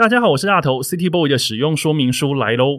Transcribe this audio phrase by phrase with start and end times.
[0.00, 2.74] 大家好，我是大头，City Boy 的使用说明书来喽。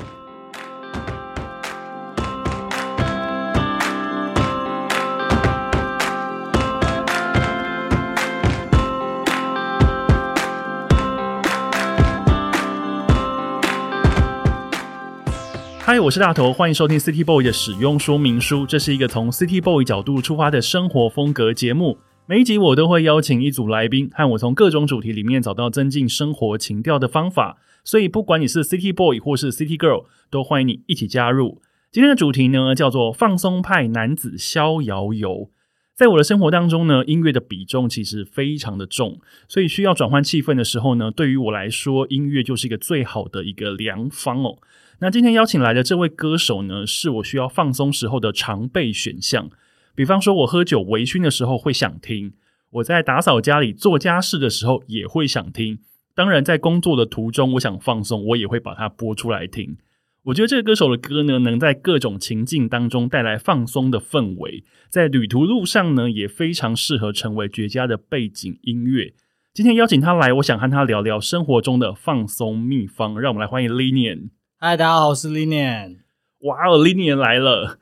[15.79, 18.65] 嗨，我是大头，欢迎收听 City Boy 的使用说明书。
[18.65, 21.99] 这是一个从 City Boy 角度出发的生活风格节目。
[22.27, 27.57] 每一集我都会邀请一组来宾，和我从各种主题里面找到增进生活情调的方法。
[27.83, 31.61] 所以，不管你是 City Boy 或是 City Girl，都欢迎你一起加入。
[31.91, 35.49] 今天的主题呢，叫做放松派男子逍遥游。
[35.95, 44.59] 在我的生活当中呢，音乐的比重其实非常的重，所以需要转换气氛的时候呢，对于我来说，音乐就是一个最好的一个良方哦。
[44.99, 49.49] 那今天邀请来的这位歌手呢，是我需要放松时候的常备选项。
[49.95, 52.31] 比方说，我喝酒微醺的时候会想听；
[52.71, 55.79] 我在打扫家里做家事的时候也会想听。
[56.13, 59.77] 当然，在工作的途中，我想放松，我也会把它播出来听。
[60.25, 69.13] 我觉得这个歌手的歌呢，能在各种情境当中带来放松的氛围，在旅途路上呢，也非常适合成为绝佳的背景音乐。
[69.53, 73.19] 今天邀请他来，我想和他聊聊生活中的放松秘方。
[73.19, 74.29] 让我们来欢迎 Linian。
[74.57, 75.97] 嗨，大家好，我是 Linian。
[76.41, 77.79] 哇哦，Linian 来了。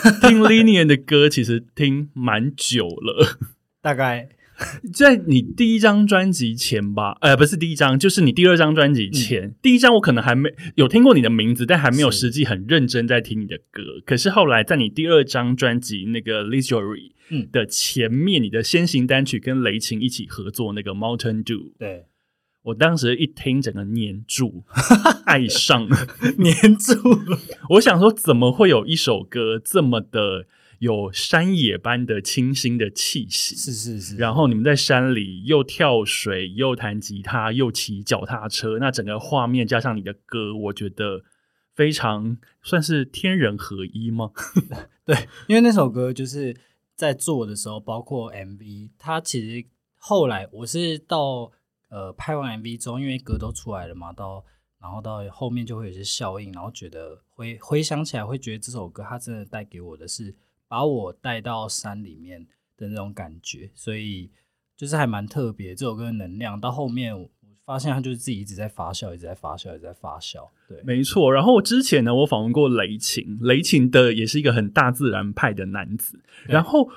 [0.22, 3.38] 听 Linian 的歌其实听蛮久了，
[3.82, 4.28] 大概
[4.94, 9.54] 在你第一张专辑前吧，呃，不是第一张，就是你第二张专辑前。
[9.60, 13.82] 第一张我可能还没有听过你的名字，但还没有实际很认真在听你的歌。
[14.06, 17.12] 可是后来在你第二张专辑那个《l i s t o r y
[17.50, 22.04] 的前面，你的先行单曲跟雷琴一起合作那个《Mountain Dew》，对。
[22.62, 24.62] 我当时一听，整个黏住，
[25.26, 25.88] 爱上
[26.38, 27.38] 黏住了。
[27.70, 30.46] 我想说，怎么会有一首歌这么的
[30.78, 33.56] 有山野般的清新的气息？
[33.56, 34.16] 是是是。
[34.16, 41.24] 然后你们在山里又跳水，又弹吉他，又骑脚踏车，那整个画面加上你的歌，我觉得
[41.74, 44.30] 非常算是天人合一吗？
[45.04, 45.16] 对，
[45.48, 46.56] 因为那首歌就是
[46.94, 49.66] 在做的时候，包括 MV，它其实
[49.96, 51.50] 后来我是到。
[51.92, 54.42] 呃，拍完 MV 之后，因为歌都出来了嘛，到
[54.80, 60.34] 然后到后面就会有些效应，然后觉得回回想起来，会觉得这首歌它真的带给我的是
[60.66, 62.46] 把我带到山里面
[62.78, 64.30] 的那种感觉，所以
[64.74, 65.74] 就是还蛮特别。
[65.74, 67.28] 这首歌的能量到后面，我
[67.66, 70.48] 发现它就是自己一直在发酵，一直在发酵，一直在发酵。
[70.66, 71.30] 对，没错。
[71.30, 76.88] 然后之前呢，我访问过雷琴，雷琴的也是一个很大自然派的男子，然后。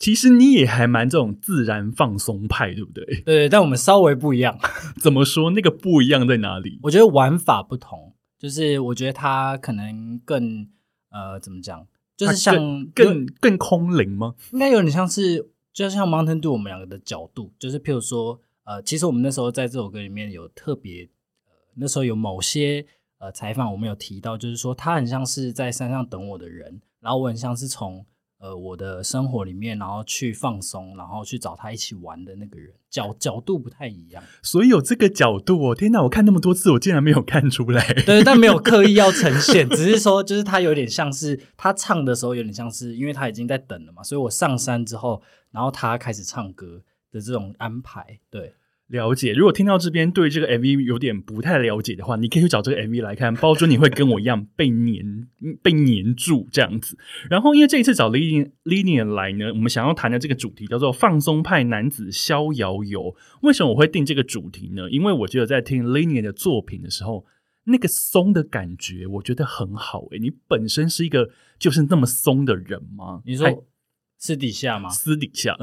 [0.00, 3.20] 其实你也还蛮这种自然放松派，对不对？
[3.20, 4.58] 对，但我们稍微不一样。
[4.98, 5.50] 怎么说？
[5.50, 6.80] 那个不一样在哪里？
[6.84, 10.66] 我觉得玩法不同，就是我觉得他可能更
[11.10, 11.86] 呃，怎么讲？
[12.16, 14.34] 就是像更更空灵吗？
[14.52, 21.10] 应该有点像是，就像 Mountain Dew 我们两个的角度，就是譬如说，呃，其实我们那时候在这首歌里面有特别，
[21.44, 22.86] 呃，那时候有某些
[23.18, 28.06] 呃采访，我们有提到，就是说他很像是在山上等我的人，然后我很像是从。
[28.40, 35.74] 呃，我的生活里面，然后去放松，然后去找他一起玩的那个人，角角度不太一样，所以有这个角度哦。
[35.74, 37.86] 天哪，我看那么多次，我竟然没有看出来。
[38.06, 48.54] 对，但没有 刻意要呈现，只是说，就是他有点像是他唱的时候，有点像是因为他已经在等了嘛，所以我上山之后，然后他开始唱歌的这种安排，对。
[48.90, 55.28] 了解，如果听到这边对这个 MV 有点不太了解的话，你可以去找这个 MV 来看，包准你会跟我一样被黏
[55.62, 56.98] 被黏住这样子。
[57.30, 63.14] 然后，因为这一次找 Linian 来呢，我们想要谈的这个主题叫做“放松派男子逍遥游”。
[63.42, 64.90] 为什么我会定这个主题呢？
[64.90, 67.24] 因为我觉得在听 Linian 的作品的时候，
[67.66, 70.06] 那个松的感觉，我觉得很好。
[70.10, 71.30] 诶，你本身是一个
[71.60, 73.22] 就是那么松的人吗？
[73.24, 73.64] 你说
[74.18, 74.88] 私底下吗？
[74.90, 75.56] 私底下。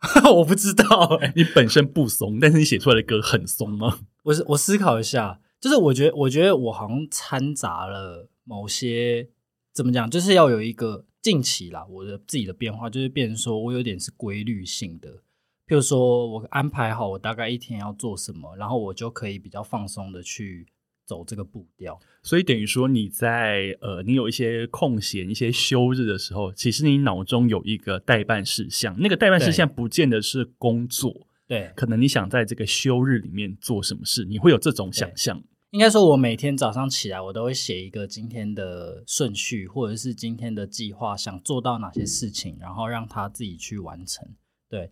[0.34, 4.00] 我不知道，你本身不松，但是你写出来的歌很松吗？
[4.24, 9.30] 我是我思考一下，就是我觉得，我觉得我好像掺杂了某些
[9.72, 15.10] 怎么讲，就是要有一个近期啦，我的自己的变化，就是变成说我有点是规律性的，
[15.66, 20.66] 譬如说我安排好我大概一天要做什么，然后我就可以比较放松的去。
[21.06, 35.40] 走这个步调，所以等于说你在呃，你有一些空闲、一些休日的时候，其实你脑中有一个代办事项，那个代办事项不见得是工作，对，可能你想在这个休日里面做什么事，你会有这种想象。
[35.70, 44.26] 应该说，我每天早上起来，我都会写一个今天的顺序，或者是今天的计划，想做到哪些事情，然后让他自己去完成。
[44.68, 44.90] 对。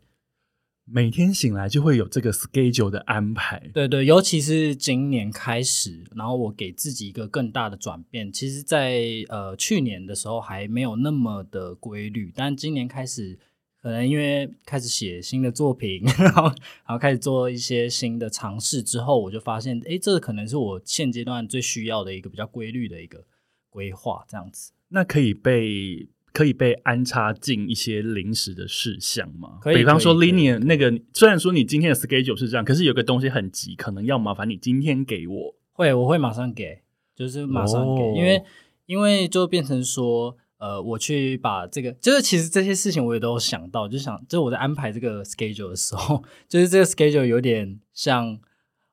[0.87, 8.31] 每天醒来就会有这个 schedule 的安排，对对，尤其是今年开始，然后我给自己一个更大的转变。
[8.31, 13.39] 其实，在呃去年的时候还没有那么的规律，但今年开始
[13.81, 23.25] 可能因为开始写新的作品， 然后然后开始做一些新的尝试之后，我就发现，哎，这可能是我现阶段最需要的一个比较规律的一个
[23.71, 24.73] 规划，这样子。
[24.89, 29.61] 那可以被可以被安插进一些临时的事项吗？
[29.73, 35.55] 比方说 linear 那个，虽然说你今天的 schedule 是这样，可是有个东西很急，可能要麻烦你今天给我。
[35.73, 36.83] 会，我会马上给，
[37.15, 38.43] 就是马上给，哦因为
[38.87, 48.39] 因为就变成说，呃，我去把这个，就是其实这些事情我也都有想到，就想，就是我在安排这个 schedule 的时候， 就是这个 schedule 有点像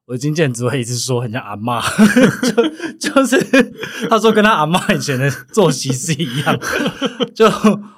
[0.06, 1.80] 我的经纪人只会一直说很像阿嬷，
[3.00, 3.38] 就就是
[4.10, 6.60] 他说跟他阿嬷以前的作息是一样，
[7.34, 7.46] 就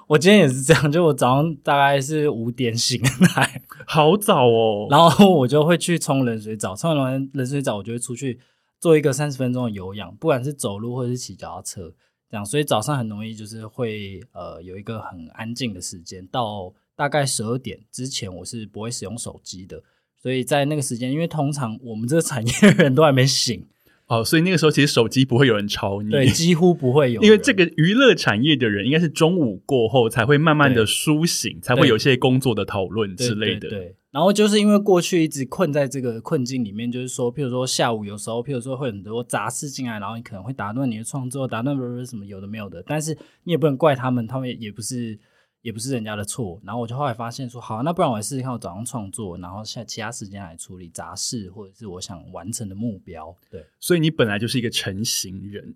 [0.07, 3.01] 我今天也是这样，就我早上大概是五点醒
[3.35, 8.39] 来，好早哦，然后我就会去冲冷水澡，冲完冷水澡，我就会出去
[8.79, 11.93] 做一个三十分钟的有氧，不管是走路或者是骑脚踏车，
[12.29, 19.81] 这样，所以早上很容易就是会呃有一个很安静的时间，到大概十二点之前，我是不会使用手机的。
[20.23, 23.65] 所以在那个时间，因为通常我们这个产业的人都还没醒，
[24.07, 33.67] 哦，所以那个时候其实手机不会有人吵你，对，几乎不会有，因为这个娱乐产业的人应该是中午过后才会慢慢的对苏醒，才会有一些工作的讨论之类的。
[33.67, 41.75] 对对，然后就是因为过去一直困在这个困境里面，就是说，譬如说下午有时候，譬如说会很多杂事进来，然后你可能会打断你的创作，打断
[42.05, 45.19] 什么有的没有的，但是你也不能怪他们，他们也不是
[45.63, 46.61] 也不是人家的错。
[46.63, 53.35] 然后我就后来发现说，好，那不然我来试试看，我早上创作，然后下其他时间来处理杂事或者是我想完成的目标。
[53.49, 55.73] 对，所以你本来就是一个成型人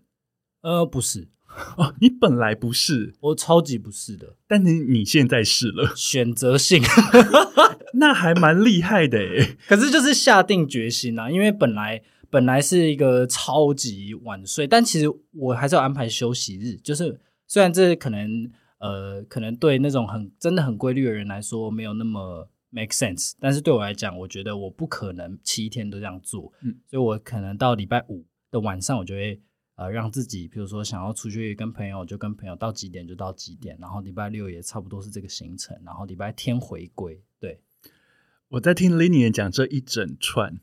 [0.62, 1.30] 呃，不是，
[1.78, 6.84] 哦，你本来不是，我超级不是的，但你你现在是了，选择性。
[7.94, 9.58] 那还蛮厉害的诶。
[9.68, 16.76] 可是就是下定决心啊，因为本来本来是一个超级晚睡，但其实我还是要安排休息日。
[16.76, 29.42] 就是虽然这可能呃，可能对那种很真的很规律的人来说没有那么 make sense，但是对我来讲，我觉得我不可能七天都这样做，嗯所以我可能到礼拜五的晚上，我就会。
[29.80, 37.22] 呃，让自己比如说想要出去跟朋友，就跟朋友到几点就到几点，然后礼拜六也差不多是这个行程，然后礼拜天回归。
[37.40, 37.62] 对，
[38.48, 40.60] 我在听 Linian 讲这一整串，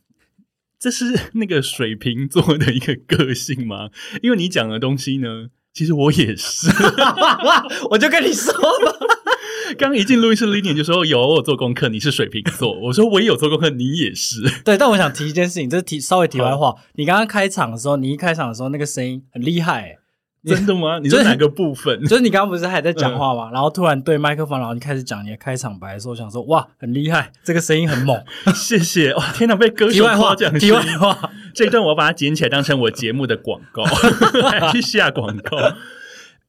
[0.81, 3.93] 这是那个水瓶座的一个个性吗？
[4.20, 6.69] 因为你讲的东西呢，其实我也是。
[7.91, 8.93] 我就跟你说吧。
[9.76, 12.73] 刚一进录音室，Linian 就说有我有做功课，你是水瓶座。
[12.79, 14.43] 我说我也有做功课，你也是。
[14.65, 16.76] 对，但我想提一件事情，这是提稍微题外话。
[16.94, 19.99] 你刚刚开场的时候，你一开场的时候那个声音很厉害、欸，
[20.55, 20.99] 真的吗？
[21.02, 22.00] 你说哪个部分？
[22.05, 23.50] 就是你刚刚不是还在讲话吗？
[23.52, 28.23] 然后突然对麦克风，然后你开始讲你的开场白的时候，我想说哇，很厉害，这个声音很猛。
[28.55, 29.32] 谢谢哇！
[29.32, 30.52] 天哪，被歌题手夸奖。
[30.58, 33.85] 题外话，这一段我要把它剪起来，当成我节目的广告，
[34.70, 35.56] 去下广告。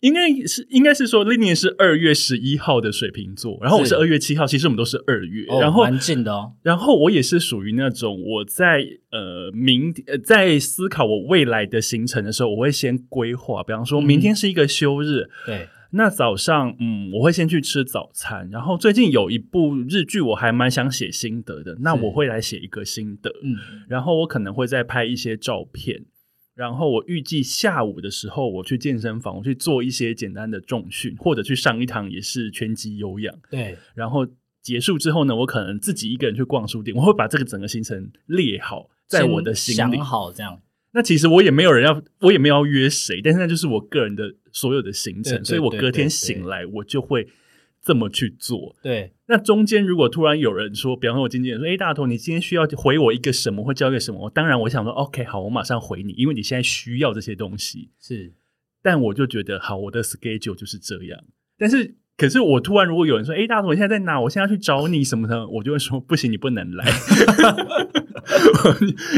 [0.05, 5.45] 应该是应该是说，Linian 是二月十一号的水瓶座，然后我是是二月七号，其实我们都是二月。
[5.49, 6.53] 哦然后蛮近的哦。
[6.61, 23.55] 然后我也是属于那种我在呃明呃在思考我未来的行程的时候，我会先规划，比方说明天是一个休日，对，那早上嗯我会先去吃早餐，然后最近有一部日剧我还蛮想写心得的，那我会来写一个心得，嗯，
[23.89, 26.05] 然后我可能会再拍一些照片。
[26.55, 33.35] 然后我预计下午的时候，我去健身房，我去做一些简单的重训，或者去上一堂也是拳击有氧。
[33.51, 34.25] 对，然后
[34.61, 40.05] 结束之后呢，我可能自己一个人去逛书店，我会把这个整个行程列好在我的心里先想。
[40.05, 40.61] 好这样。
[40.93, 47.27] 那其实我也没有人要，我也没有要约谁，但是那就是我个人的所有的行程，对对所以我隔天醒来我就会
[47.81, 48.73] 这么去做。
[48.81, 58.33] 对，那中间如果突然有人说，比方说我经纪人说：“哎，大头，你今天需要回我一个什么，或交一个什么？”我当然我想说：“OK，好，我马上回你，因为你现在需要这些东西。”是，
[58.83, 61.19] 但我就觉得好，我的 schedule 就是这样。
[61.57, 64.21] 但是，可是我突然如果有人说：“哎，大头，你现在在哪？
[64.21, 66.85] 我现在要去找你什么的？”我就会说：“不行，你不能来，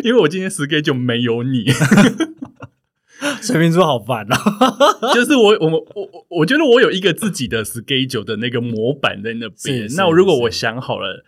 [0.05, 1.65] 因为我今天 schedule 没有你。”
[3.41, 4.37] 水瓶座好烦啊。
[5.13, 9.87] 就是我我们我我我觉得我有一个自己的 schedule 的那个模板在那边。
[9.95, 11.23] 那如果我想好了，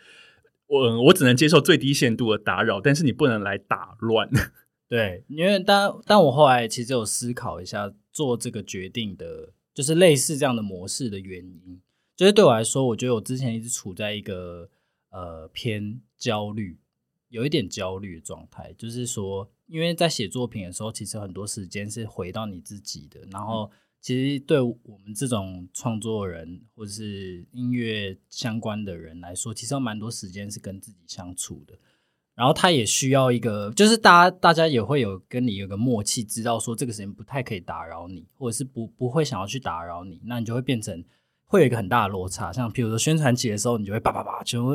[0.67, 4.29] 我我只能接受最低限度的打扰，但是你不能来打乱。
[4.87, 11.79] 对，因为当但我后来其实有思考一下做这个决定的，就是类似这样的模式的原因，
[12.15, 14.67] 就是对我来说，我觉得我之前一直处在一个
[15.11, 16.79] 呃偏焦虑，
[17.29, 23.69] 有一点焦虑的状态，就是说，因为在写作品的时候，其实很多时间是回到你自己的，然后
[24.01, 31.77] 其实对我们这种创作人或者是音乐相关的人来说，其实有蛮多时间是跟自己相处的。
[32.35, 41.03] 然后他也需要一个，就是大家大家也会有跟你有个默契，知道说这个时间不太可以打扰你，或者是不不会想要去打扰你，那你就会变成
[41.49, 42.53] 会有一个很大的落差。
[42.53, 44.71] 像譬如说宣传期的时候，你就会叭叭叭，全部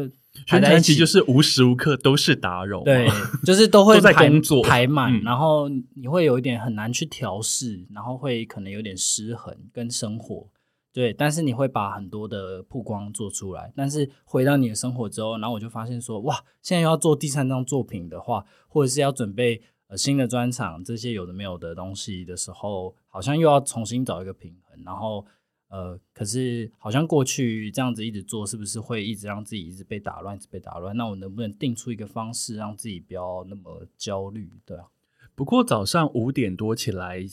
[0.47, 3.09] 排宣传期就是无时无刻都是打扰嘛，对，
[3.45, 10.49] 就是都会 都在工作排满，嗯然后你会有一点很难去调试，然后会可能有点失衡跟生活。
[10.93, 25.27] 对，但是你会把很多的曝光做出来，但是回到你的生活之后，然后我就发现说，哇，现在要做第三张作品的话，或者是要准备呃新的专场，这些有的没有的东西的时候，好像又要重新找一个平衡，然后
[25.75, 30.97] 呃，可是好像过去这样子一直做，是不是会一直让自己一直被打乱，一直被打乱？
[30.97, 34.49] 那我能不能定出一个方式，让自己不要那么焦虑？
[34.65, 34.85] 对啊，
[35.35, 37.27] 不过早上五点多起来，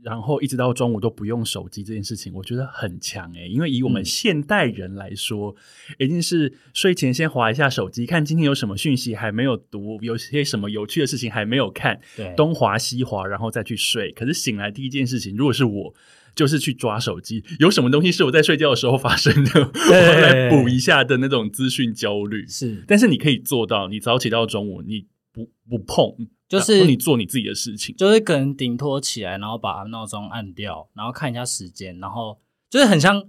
[0.00, 5.56] 然后一直到中午都不用手机这件事情，我觉得很强诶、因为以我们嗯现代人来说，
[5.98, 14.12] 一定是睡前先划一下手机，看今天有什么讯息还没有读，有些什么有趣的事情还没有看，对，东划西划，然后再去睡。
[14.12, 15.92] 可是醒来第一件事情，如果是我。
[16.38, 19.50] 就是去抓手机，有什么东西是我在睡觉的时候发生的，
[19.90, 22.46] 我来补一下的那种资讯焦虑。
[22.46, 26.14] 是但是你可以做到，你早起到中午，你不不碰，
[26.48, 27.92] 就是你做你自己的事情。
[27.96, 32.38] 就是可能顶托起来，然后把闹钟按掉，然后看一下时间，然后
[32.70, 33.20] 就是很像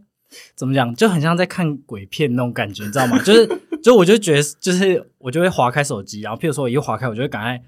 [0.55, 3.17] 怎么讲，就很像在看鬼片那种感觉，你知道吗？
[3.23, 3.49] 就是
[3.81, 7.59] 就我就觉得，就是我就会划开手机，然后譬如说我一划开，我就会赶快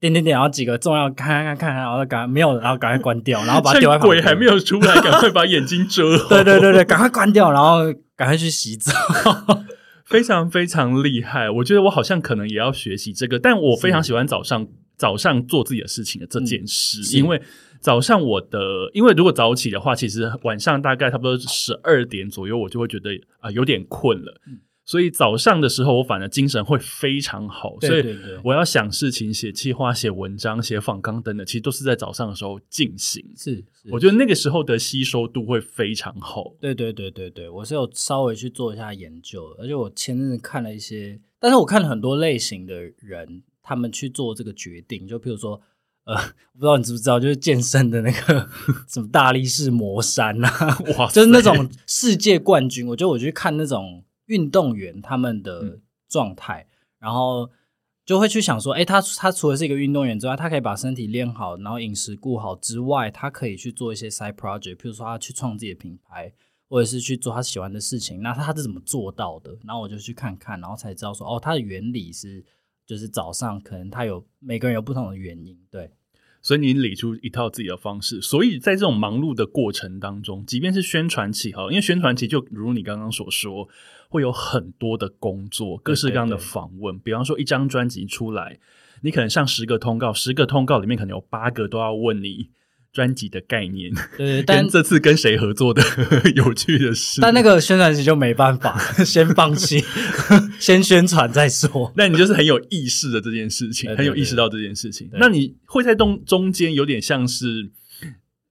[0.00, 3.98] 点点点，然后几个重要看看看看，然后赶快没有，然后赶快关掉， 然后把它丢在。
[3.98, 6.28] 鬼还没有出来，赶快把眼睛遮好。
[6.30, 8.92] 对对对对，赶快关掉，然后赶快去洗澡。
[10.06, 11.48] 非常非常厉害。
[11.48, 14.66] 我觉得我好像可能也要学习这个，但我非常喜欢早上
[14.96, 17.40] 早上做自己的事情的这件事，嗯因为
[17.80, 18.58] 早上我的，
[18.92, 24.40] 因为如果早起的话，其实晚上大概差不多十二点左右，我就会觉得啊、有点困了。
[24.48, 24.58] 嗯
[24.90, 28.04] 所以早上的时候，我反而精神会非常好，所以
[28.42, 33.24] 我要想事情、写计划、写文章、写访纲等等，其实都是在早上的时候进行。
[33.36, 36.56] 是，我觉得那个时候的吸收度会非常好。
[36.60, 45.60] 对对对对对，我是有稍微去做一下研究，而且我前阵子看了一些，但是我看了很多类型的人，他们去做这个决定，就譬如说，
[46.02, 48.48] 呃，我不知道你知不知道，就是健身的那个
[48.90, 56.66] 什么大力士魔山啊，哇就是那塞种世界冠军，我觉得我去看那种运动员他们的嗯状态，
[56.98, 57.50] 然后
[58.06, 66.32] 就会去想说，哎，他他除了是一个运动员之外，他可以把身体练好，然后饮食顾好之外，他可以去做一些 side project，譬如说他去创自己的品牌，
[66.68, 68.22] 或者是去做他喜欢的事情。
[68.22, 69.58] 那他是怎么做到的？
[69.64, 72.44] 然后我就去看看，然后才知道说，哦，他的原理是
[72.86, 75.90] 就是早上可能他有每个人有不同的原因，对。
[76.42, 83.68] 所以你理出一套自己的方式，所以在这种忙碌的过程当中，即便是宣传期哈，因为宣传期就如你刚刚所说，
[84.08, 86.98] 会有很多的工作，各式各样的对访问。
[86.98, 88.58] 比方说，一张专辑出来，
[89.02, 92.48] 你可能上十个通告，十个通告里面可能有八个都要问你
[92.92, 95.82] 专辑的概念，对， 但跟这次跟谁合作的
[96.34, 97.20] 有趣的事。
[97.20, 99.82] 但那个宣传期就没办法， 先放弃，
[100.58, 101.92] 先宣传再说。
[101.96, 105.08] 那你就是很有意识的这件事情，很有意识到这件事情。
[105.12, 107.70] 那你会在中中间有点像是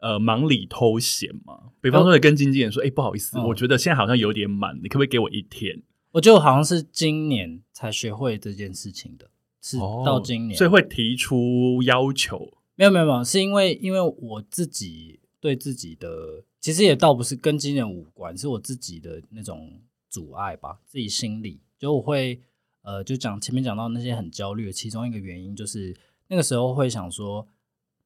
[0.02, 1.72] 呃忙里偷闲吗？
[1.82, 5.82] 比方说，你跟经纪人说：“哎、不好意思，嗯我觉得现在好像有点满，你可不可以给我一天
[6.12, 9.30] 我就好像是今年才学会这件事情的，
[9.62, 12.59] 是到今年，哦所以会提出要求。
[12.80, 22.42] 没有没有没有，是因为因为我自己对自己的，其实也倒不是跟经纪人无关，是我自己的那种阻碍吧，自己心里就我会
[22.84, 25.94] 呃，就讲前面讲到那些很焦虑的，其中一个原因就是
[26.30, 27.46] 那个时候会想说，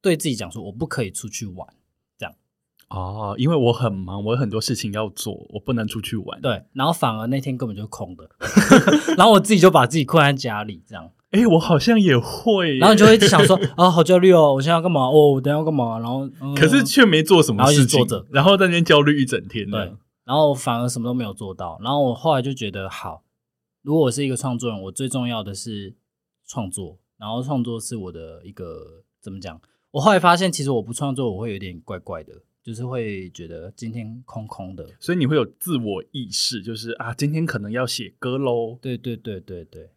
[0.01, 1.67] 对自己讲说我不可以出去玩，
[2.89, 8.27] 哦，因为我很忙，我有很多事情要做，我不能出去玩。，对，然后反而那天根本就空的，
[9.17, 11.11] 然后我自己就把自己困在家里这样。
[11.33, 15.01] 哎、我好像也会， 然后你就会一直想说 啊，好焦虑哦，我现在要干嘛？
[15.07, 15.97] 哦，我等下要干嘛？
[15.97, 19.69] 然后，嗯、可是却没做什么事情，坐着然后在那边焦虑一整天。
[19.69, 19.79] 对，
[20.25, 21.79] 然后反而什么都没有做到。
[21.81, 23.23] 然后我后来就觉得，好，
[23.81, 25.95] 如果我是一个创作人，我最重要的是
[26.47, 29.59] 创作，然后创作是我的一个怎么讲？
[29.91, 34.87] 我后来发现，其实我不创作，我会有点怪怪的，就是会觉得今天空空的。
[34.99, 38.77] 所以你会有自我意识，就是啊，今天可能要写歌喽。
[38.81, 39.89] 对对对对对，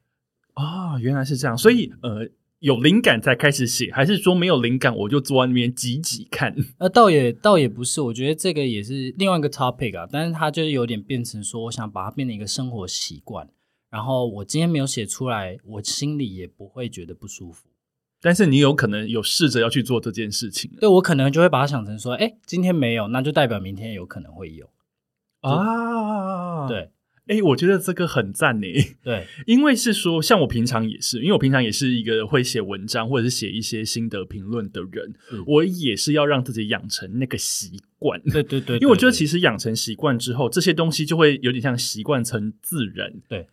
[0.56, 6.56] 啊，原来是这样，所以呃，有灵感才开始写，还是说没有灵感我就坐在那边挤挤看？
[6.78, 13.48] 那倒也倒也不是，我觉得这个也是另外一个 topic 啊，但是它就是有点变成说，我想把它变成一个生活习惯。
[13.88, 17.68] 然后我今天没有写出来，我心里也不会觉得不舒服。
[18.20, 24.68] 但是你有可能有试着要去做这件事情对我可能就会把它想成说，哎，今天没有，那就代表明天有可能会有。
[25.42, 26.90] 啊。，对，
[27.26, 28.66] 哎，我觉得这个很赞呢。
[29.02, 35.14] 对， 因为是说，像我平常也是，因为我平常也是一个会写文章或者是写一些心得评论的人，
[35.46, 38.20] 我也是要让自己养成那个习惯。
[38.24, 43.12] 对对对，因为我觉得其实养成习惯之后，这些东西就会有点像习惯成自然。
[43.28, 43.46] 对。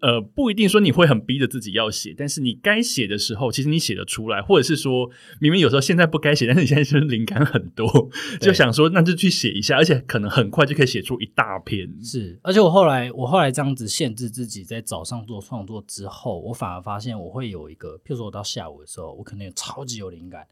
[0.00, 5.10] 呃，不一定说你会很逼着自己要写，但是你该写的时候，其实你写得出来，或者是说，
[5.40, 7.88] 明明有时候现在不该写，但是你现在就是灵感很多，
[8.38, 11.88] 就想说那就去写一下，而且可能很快就可以写出一大篇。
[12.04, 20.46] 是，而且我后来我后来这样子限制自己在早上做创作之后，我反而发现我会有一个，譬如说我到下午的时候，我可能有超级有灵感，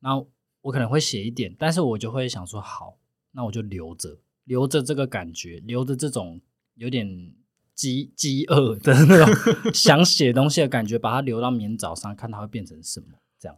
[0.00, 2.96] 然后我可能会写一点，但是我就会想说，好，
[3.32, 6.40] 那我就留着，留着这个感觉，留着这种
[6.76, 7.34] 有点。
[7.74, 13.06] 饥饥饿 的那种想写东西的感觉，把它留到明天早上，看它会变成什么
[13.38, 13.56] 这样。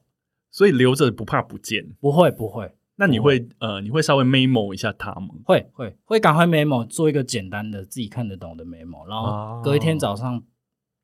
[0.50, 2.72] 所以留着不怕不见，不会不会。
[2.98, 5.28] 那你会呃，你会稍微 memo 一下它吗？
[5.44, 10.42] 会会会，赶快 memo 做一个简单的自己看得懂的 memo，然后隔一天早上，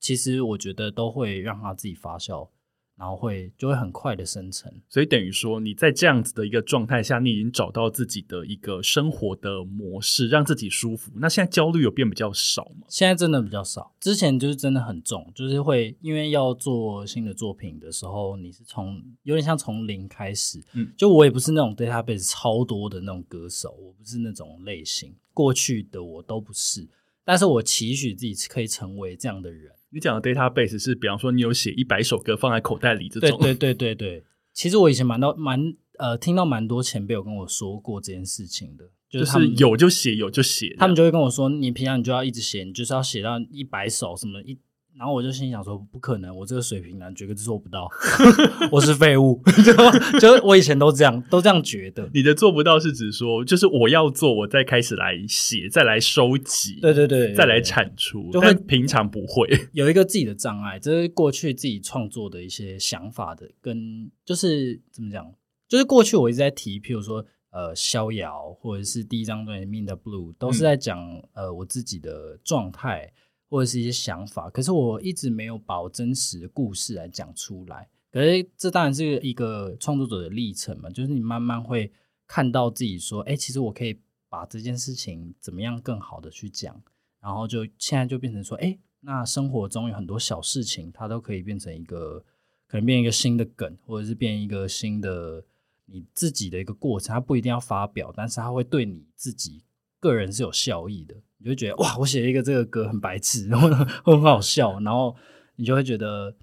[0.00, 2.48] 其实我觉得都会让它自己发酵。
[2.96, 11.10] 然后会就会很快的生成，所以等于说你在这样子的一个状态下，你已经找到自己的一个生活的模式，让自己舒服。
[11.16, 12.86] 那现在焦虑有变比较少吗？
[12.88, 20.62] 现在真的比较少，之前就是真的很重，就是会因为要做新的作品的时候，你是从有点像从零开始。
[20.74, 26.88] 嗯，就我也不是那种 database 超多的那种歌手，我不是那种类型，过去的我都不是，
[27.24, 29.72] 但是我期许自己可以成为这样的人。
[29.92, 33.38] 你讲的 database 是，比方说你有写一百首歌放在口袋里这种。
[33.38, 44.58] 对对对对对，其实我以前蛮多蛮呃听到蛮多前辈有跟我说过这件事情的，就是有就写有就写，他们就会跟我说，你平常你就要一直写，你就是要写到一百首什么一。
[44.98, 47.88] 然后我就心想说，不可能，我这个水平男绝对做不到，
[48.70, 49.42] 我是废物。
[49.64, 52.08] 就就我以前都这样，都这样觉得。
[52.12, 65.26] 你的做不到是指说，就是我要做，我再开始来写，再来收集，对对对，再来产出，但平常不会有一个自己的障碍，这是过去自己创作的一些想法的，跟就是怎么讲，
[65.66, 70.98] 就是过去我一直在提，譬如说呃，逍遥，或者是第一张专辑《Mean the Blue》，都是在讲
[71.34, 73.12] 呃我自己的状态。
[73.52, 77.86] 或者是一些想法，可是我一直没有把我真实的故事来讲出来。
[78.10, 81.92] 可是这当然是一个创作者的历程嘛，就是你慢慢会
[82.26, 84.00] 看到自己说，哎，其实我可以
[84.30, 86.82] 把这件事情怎么样更好的去讲，
[87.20, 92.24] 然后就现在就变成说，哎，那生活中有很多小事情，它都可以变成一个
[92.66, 95.44] 可能变一个新的梗，或者是变一个新的
[95.84, 99.62] 你自己的一个过程，它不一定要发表，但是它会对你自己
[100.02, 101.14] 个人是有效益的。
[101.38, 103.68] 你就觉得哇，我写一个这个歌很白痴， 然后
[104.04, 105.16] 很好笑，然后
[105.56, 106.36] 你就会觉得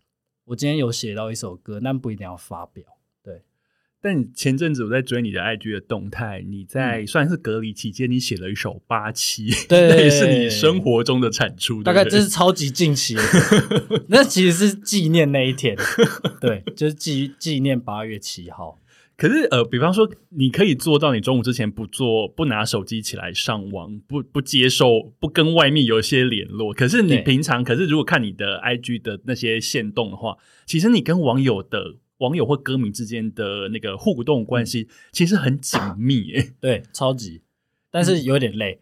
[0.43, 2.83] 我今天有写到一首歌，但不一定要发表。
[3.23, 3.43] 对，
[4.01, 13.15] 但前阵子我在追你的 IG 的动态，你在算是隔离期间，你写了一首八七，对，那也是你生活中的产出，大概这是超级近期，
[14.09, 15.77] 那其实是纪念那一天，
[16.41, 18.81] 对，就是纪纪念八月七号。
[19.19, 26.73] 可是，呃，比方说，你可以做到你中午之前不做、不拿手机起来上网、不不接受、不跟外面有一些联络。
[26.73, 37.41] 可是你平常，可是如果看你的 IG 的那些线动的话，其实你跟网友的网友或歌迷之间的那个互动关系其实很紧密，诶，对，超级。
[37.91, 38.79] 但是有点累，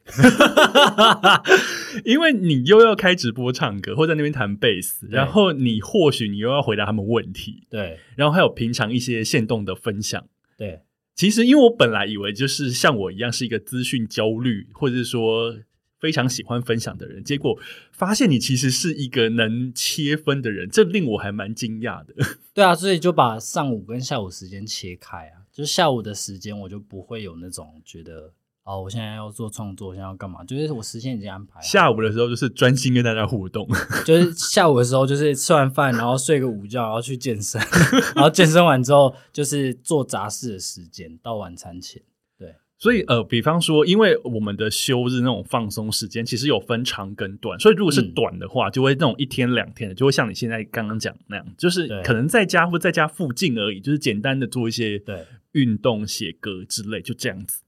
[2.03, 10.81] 因为你又要开直播唱歌，或在那边弹贝斯，然后你或许你又要回答他们问题，对，然后还有平常一些线动的分享，对。
[11.15, 15.57] 其实，因为我本来以为就是像我一样是一个资讯焦虑，或者是说
[15.99, 17.57] 非常喜欢分享的人，结果
[17.91, 22.13] 发现你其实是一个能切分的人，这令我还蛮惊讶的。
[22.53, 28.33] 对啊，所以就把上午跟下午时间切开啊，就是下午的时间我就不会有那种觉得。
[28.67, 30.43] 哦，我现在要做创作，现在要干嘛？
[30.43, 31.61] 就是我时间已经安排。
[31.61, 33.65] 下午的时候就是专心跟大家互动，
[34.05, 37.61] 就是下午的时候就是吃完饭，然后睡个午觉，然后去健身，
[38.13, 42.01] 然后健身完之后就是做杂事的时间，到晚餐前。
[42.37, 57.61] 对，所以呃，比方说，因为我们的休日那种放松时间，其实有分长跟短，所以如果是短的话，就会那种一天两天的，就会像你现在刚刚讲那样，就是可能在家或在家附近而已，就是简单的做一些对运动、写歌之类，就这样子。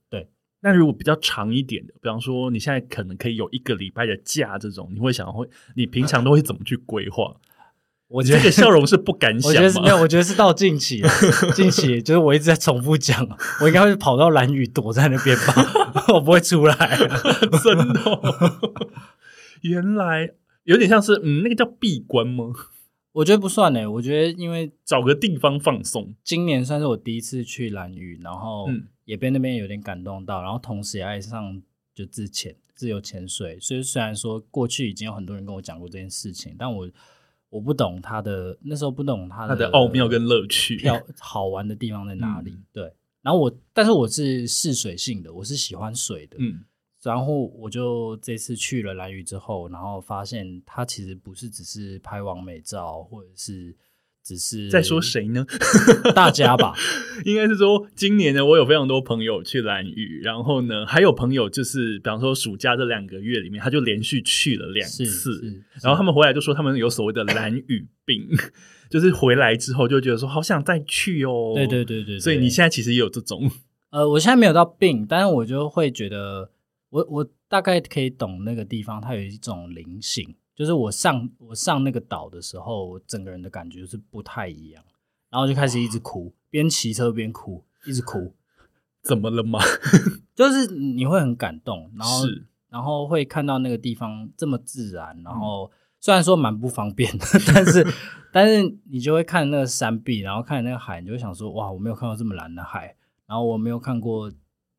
[0.62, 0.70] 对。
[0.70, 7.34] 那如果比较长一点的，比方说你现在可能可以有一个礼拜的假，这种你会想会，你平常都会怎么去规划？
[8.08, 11.00] 我觉得这个笑容是不敢想，我觉得是没有，我觉得是到近期，
[11.54, 13.24] 近期就是我一直在重复讲，
[13.62, 15.54] 我应该会跑到蓝屿躲在那边吧，
[16.12, 16.74] 我不会出来，
[17.62, 18.00] 真的。
[19.62, 20.32] 原来
[20.64, 22.46] 有点像是嗯，那个叫闭关吗？
[23.12, 28.66] 我觉得不算呢，我觉得因为找个地方放松，今年算是我第一次去蓝屿，然后。
[29.10, 31.60] 也被那边有点感动到，然后同时也爱上
[31.92, 36.88] 就自潜，自由潜水，所以虽然说过去已经有很多人跟我讲过这件事情，但我
[37.48, 40.76] 我不懂他的那时候不懂它它的奥妙跟乐趣。
[40.76, 42.52] 漂好玩的地方在哪里？
[42.52, 46.60] 嗯对，然后我但是我是试水性的，我是喜欢水的，嗯，
[47.02, 53.76] 然后我就这次去了蓝屿之后，然后发现它其实不是只是拍完美照，或者是
[54.22, 55.44] 只是在说谁呢？
[56.14, 56.74] 大家吧，
[57.24, 68.28] 应该是说，今年呢，我有非常多朋友去蓝屿，然后呢，还有朋友就是，比方说暑假这两个月里面，他就连续去了两次，然后他们回来就说他们有所谓的蓝屿病，
[68.90, 71.52] 就是回来之后就觉得说好想再去哦。
[71.54, 73.50] 对对对对对，所以你现在其实也有这种，
[73.90, 76.50] 呃，我现在没有到病，但是我就会觉得，
[76.90, 84.84] 我我大概可以懂那个地方，它有一种灵性，就是我上我上那个岛的时候，我整个人的感觉是不太一样，
[85.30, 88.34] 然后就开始一直哭，边骑车边哭，一直哭，
[89.00, 89.58] 怎么了吗？
[90.34, 97.86] 就是你会很感动，然后是然后会看到那个地方这么自然，然后虽然说蛮不方便的，但是
[98.30, 102.94] 但是你就会看那个山壁，然后看那个海，你就会想说哇，我没有看到这么蓝的海，
[103.26, 104.30] 然后我没有看过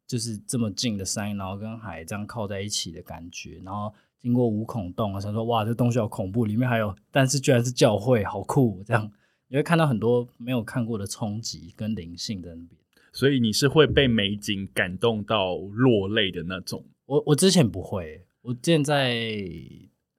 [0.06, 9.12] 就是这么近的山，然后跟海这样靠在一起的感觉，然后经过五孔洞，想说哇，这东西好恐怖，里面还有，但是居然是教会，好酷，这样
[9.48, 12.70] 你会看到很多没有看过的冲击跟灵性在那边。
[13.12, 16.86] 所以你是会被美景感动到落泪的那种。
[17.08, 19.14] 我我之前不会，我之前在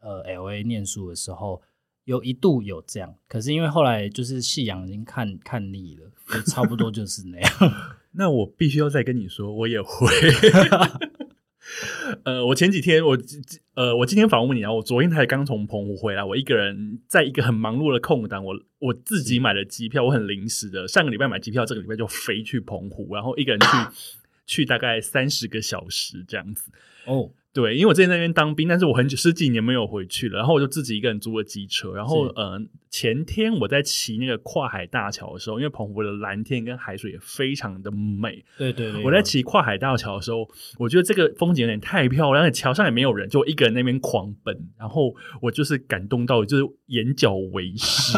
[0.00, 1.62] 呃 L A 念书的时候，
[2.04, 7.50] 有一度有这样，可是因为后来就是夕阳已经看看腻了，就差不多就是那样。
[8.14, 10.06] 那我必须要再跟你说，我也会。
[12.24, 13.18] 呃，我前几天我
[13.74, 23.66] 呃，我今天访问你啊，我昨天才刚从澎湖回来，我一个人在一个很忙碌的空档，我我自己买了机票，我很临时的，上个礼拜买机票，这个礼拜就飞去澎湖，然后一个人去
[24.46, 26.70] 去大概三十个小时这样子。
[27.06, 32.60] 哦，对，因为我之前在那边当兵，但是我很久十几年没有回去了，然后我就自己一个人租了机车，然后嗯呃
[32.90, 48.16] 前天我在骑那个跨海大桥的时候，因为澎湖的蓝天跟海水也非常的美，对对对，我在骑跨海大桥的时候，我觉得这个风景有点太漂亮，而且桥上也没有人，就我一个人那边狂奔，然后我就是感动到就是眼角为 湿。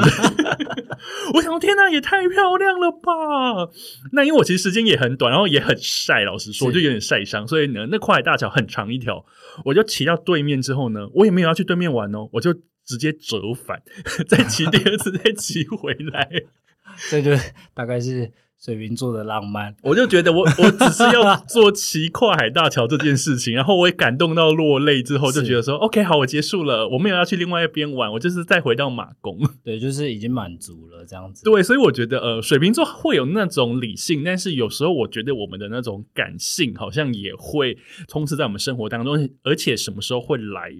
[1.34, 3.70] 我想天哪，也太漂亮了吧！
[4.12, 9.24] 那因为我其实时间也很短，然后也很晒，老实说，我就有点晒伤，所以呢，那跨海大桥很长一条，
[9.64, 12.52] 我就骑到对面之后呢，我也没有要去对面玩哦，我就
[12.84, 13.82] 直接折返，
[14.28, 16.28] 再骑第二次，再骑回来。
[17.10, 17.30] 这就
[17.72, 18.30] 大概是
[18.64, 19.76] 水瓶座的浪漫。
[19.82, 29.38] 我就觉得我我只是要做骑跨海大桥这件事情，然后我也感动到落泪，之后就觉得说，OK，好，我结束了，我没有要去另外一边玩，我就是再回到马宫。
[29.62, 31.44] 对，就是已经满足了这样子。
[31.44, 37.76] 对，所以我觉得呃，水瓶座会有那种理性，但是有时候我觉得我们的那种感性好像也会
[38.08, 40.72] 充斥在我们生活当中，而且什么时候会来，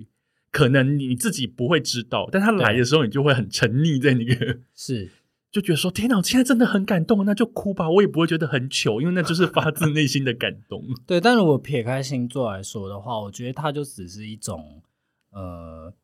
[0.50, 4.60] 可能你自己不会知道，但他来的时候，你就会很沉溺在那个。
[4.74, 5.10] 是，
[5.54, 10.84] 就觉得说天哪，我现在真的很感动，那就哭吧，我也不会觉得很糗，因为那就是发自内心的感动。
[11.06, 11.20] 对。
[11.20, 14.82] 但如果撇开星座来说的话，我觉得它就只是一种
[15.30, 15.94] 呃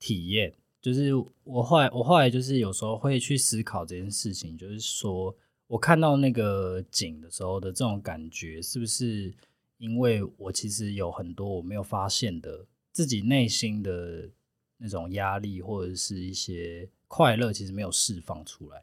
[0.00, 0.52] 体验。
[0.82, 1.12] 就是
[1.44, 5.32] 我后来，我后来就是有时候会去思考这件事情，就是说
[5.68, 9.32] 我看到那个景的时候的这种感觉，是不是
[9.78, 14.28] 因为我其实有很多我没有发现的自己内心的
[14.78, 18.82] 那种压力，或者是一些快乐，其实没有释放出来，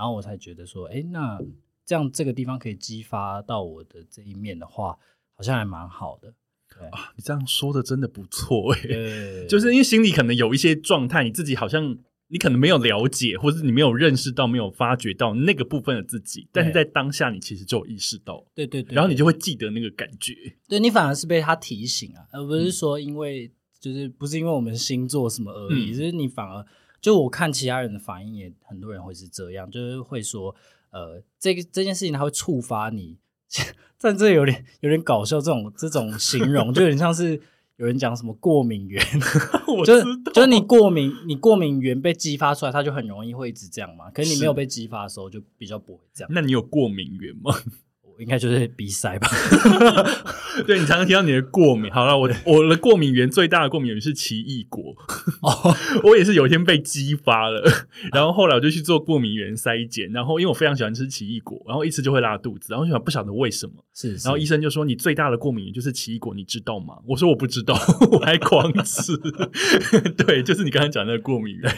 [0.00, 1.38] 然后我才觉得说，哎，那
[1.84, 4.96] 这样这个地方可以激发到我的这一面的话，
[5.36, 6.32] 好像还蛮好的。
[6.74, 20.34] 对，啊，你这样说的真的不错哎、对， 就是因为心里可能有一些状态，你自己好像你可能没有了解，或者你没有认识到、没有发觉到那个部分的自己，但是在当下你其实就有意识到，对对对，然后你就会记得那个感觉。
[20.66, 26.64] 对你反而是被他提醒啊，而不嗯是说因为、就是不是因为我们星座什么而已，嗯就是你反而
[27.00, 30.54] 就我看其他人的反应也很多人会是这样，就是会说
[30.90, 33.16] 呃这个这件事情它会触发你，
[34.00, 37.40] 但这有点有点搞笑，这种这种形容就有点像是
[37.76, 39.02] 有人讲什么过敏源，
[39.84, 47.54] 就是，就是你过敏你过敏源被激发出来，它就很容易会一直这样嘛，可是你是没有被激发的时候就比较不会这样，那你有过敏源吗？
[48.20, 49.30] 我应该就是鼻塞吧。
[50.66, 51.90] 对你常常提到你的过敏。
[51.90, 54.94] 好了，我我的过敏源最大的过敏源是奇异果。
[55.40, 57.62] 哦，我也是有一天被激发了，
[58.12, 66.96] 然后后来我就去做过敏源筛检，然后因为我非常喜欢吃奇异果，然后一吃就会拉肚子，然后想不晓得为什么，是，然后医生就说你最大的过敏源就是奇异果，你知道吗？
[67.08, 67.74] 我说我不知道，
[68.12, 69.16] 我还狂吃。
[70.26, 71.74] 对，就是你刚才讲的那个过敏源。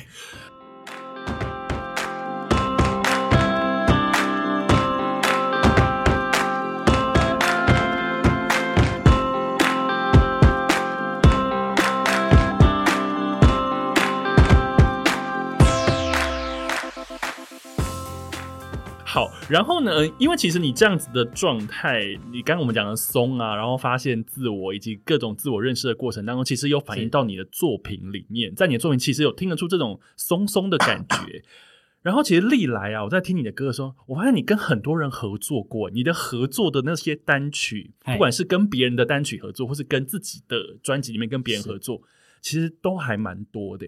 [19.52, 20.06] 然后呢？
[20.18, 31.44] 因为其实你这样子的状态，你刚刚我们讲的松啊，然后发现自我以及各种自我认识的过程当中，其实有反映到你的作品里面，在你的作品其实有听得出这种松松的感觉。
[32.00, 42.00] 然后其实历来啊，我在听你的歌的时候，我发现你跟很多人合作过，你的合作的那些单曲，不管是跟别人的单曲合作，或是跟自己的专辑里面跟别人合作，
[42.40, 43.86] 其实都还蛮多的。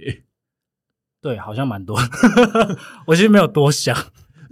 [1.23, 1.99] 对，好像蛮多。
[3.09, 3.97] 我其实没有多想，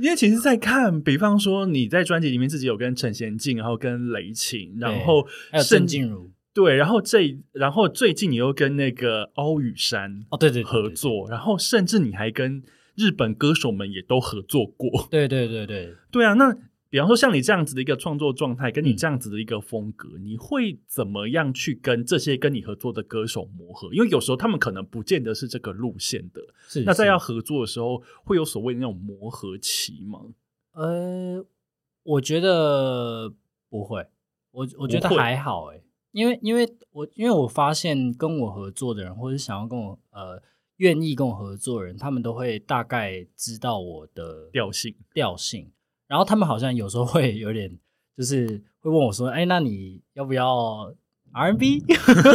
[0.03, 12.63] 因为其实，在看，比方说你在专辑里面自己有跟陈贤进，然后跟雷晴，然后还有郑静茹，对，然后这，然后最近你又跟那个欧雨山哦，对对合作，然后甚至你还跟。
[12.95, 16.35] 日本歌手们也都合作过，对对对对对啊！
[16.35, 16.55] 那
[16.93, 23.91] 比方说像你这样子的一个创作状态，跟你这样子的一个风格，你会怎么样去跟这些跟你合作的歌手磨合？
[23.95, 26.43] 因为有时候他们可能不见得是这个路线的。
[26.69, 30.21] 是那在要合作的时候，会有所谓的那种磨合期吗？
[30.73, 31.43] 呃，
[32.03, 33.33] 我觉得
[33.71, 34.07] 不会，
[34.51, 40.43] 我我觉得还好哎，因为因为我因为我发现跟我合作的人，或者想要跟我呃。
[40.79, 45.71] 愿意跟我合作的人，他们都会大概知道我的调性，调性。
[46.13, 47.71] 然后他们好像有时候会有点，
[48.19, 48.47] 就是
[48.81, 50.93] 会问我说：“哎，那你要不要
[51.33, 51.83] R&B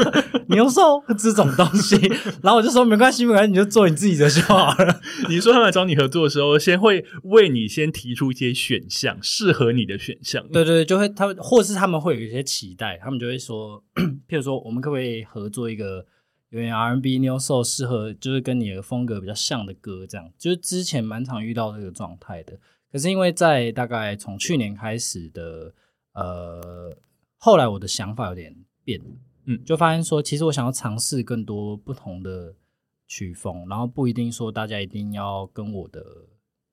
[0.50, 1.96] 牛兽这种东西？”
[2.42, 10.48] 然后我就说：“没关系，没关系，你就做你自己的就好了。”你说他们找你合作的时候，先会为你先提出一些选项，适合你的选项。
[10.48, 13.84] 对对，就会他们，或是他们会有一些期待，他们就会说
[14.28, 16.04] ：“譬如说，我们可不可以合作一个？”
[16.50, 22.58] 有点 R&B New Soul 适合，就是跟你的风格比较像的歌，这样就是之前蛮常遇到这个状态的。
[22.92, 25.74] 可是因为在大概从去年开始的，
[26.14, 26.98] 呃，
[27.38, 29.02] 后来我的想法有点变，
[29.46, 32.56] 嗯，就发现说，其实我想要尝试更多不同的
[33.08, 36.04] 曲风，然后不一定说大家一定要跟我的。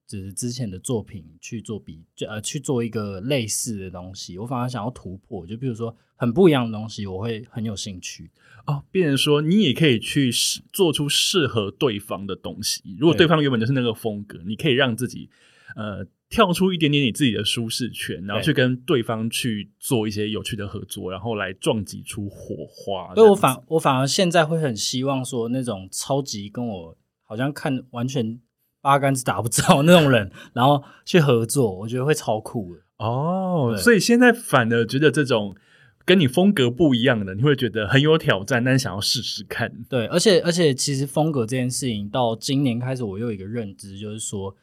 [0.06, 5.46] 只是之前的作品去做比，就呃去做一个类似的东西，我反而想要突破。
[5.46, 8.30] 就比如说很不一样的东西，我会很有兴趣
[8.66, 8.84] 哦。
[8.90, 12.82] 变成说你也可以去适做出适合对方的东西。
[12.98, 15.30] 如果对方原本就是那个风格，你可以让自己
[15.76, 23.14] 呃跳出一点点你自己的舒适圈，然后去跟对方去做一些有趣的合作，然后来撞击出火花。
[23.14, 28.40] 所以我反我反而现在会很希望说那种超级跟我好像看完全。
[28.84, 33.74] 八竿子打不着那种人，然后去合作，我觉得会超酷的哦。
[33.78, 35.56] 所以现在反而觉得这种
[36.04, 39.72] 跟你风格不一样的，你会觉得很有挑战，但想要试试看。
[39.88, 44.54] 对，而且而且，其实风格这件事情到今年开始，我又有一个认知，就是说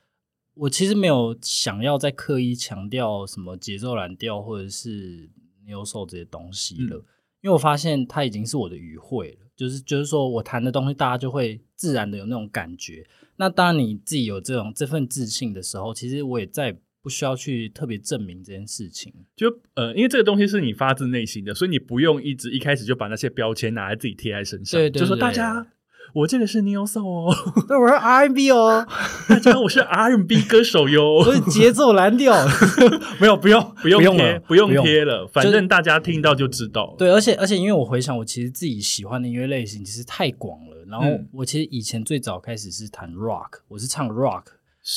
[0.53, 5.29] 我其实没有想要再刻意强调什么节奏蓝调或者是
[5.65, 6.97] 牛手这些东西了，
[7.41, 9.47] 因为我发现它已经是我的语汇了。
[9.55, 13.07] 就是就是说我弹的东西，大家就会自然的有那种感觉。
[13.35, 19.13] 那当然你自己有这种这份自信的时候，其实我也再不需要去特别证明这件事情。
[19.35, 24.79] 就呃，因为这个东西是你发自内心的，所以你不用一直一开始就把那些标签拿来自己贴在身上。
[24.79, 25.65] 对对，就说大家。
[26.13, 27.35] 我这个是 Neo Soul 哦，
[27.67, 28.85] 对， 我是 R&B 哦，
[29.29, 32.35] 大家我是 R&B 歌手哟， 我是节奏蓝调，
[33.19, 36.95] 没有不用不用贴不用贴了，反正大家听到就知道。
[36.97, 40.85] 对，而且而且因为我回想，我其实自己喜欢的音乐类型其实太广了。
[40.87, 44.43] 然后我其实以前最早开始是弹 Rock，我是唱 Rock，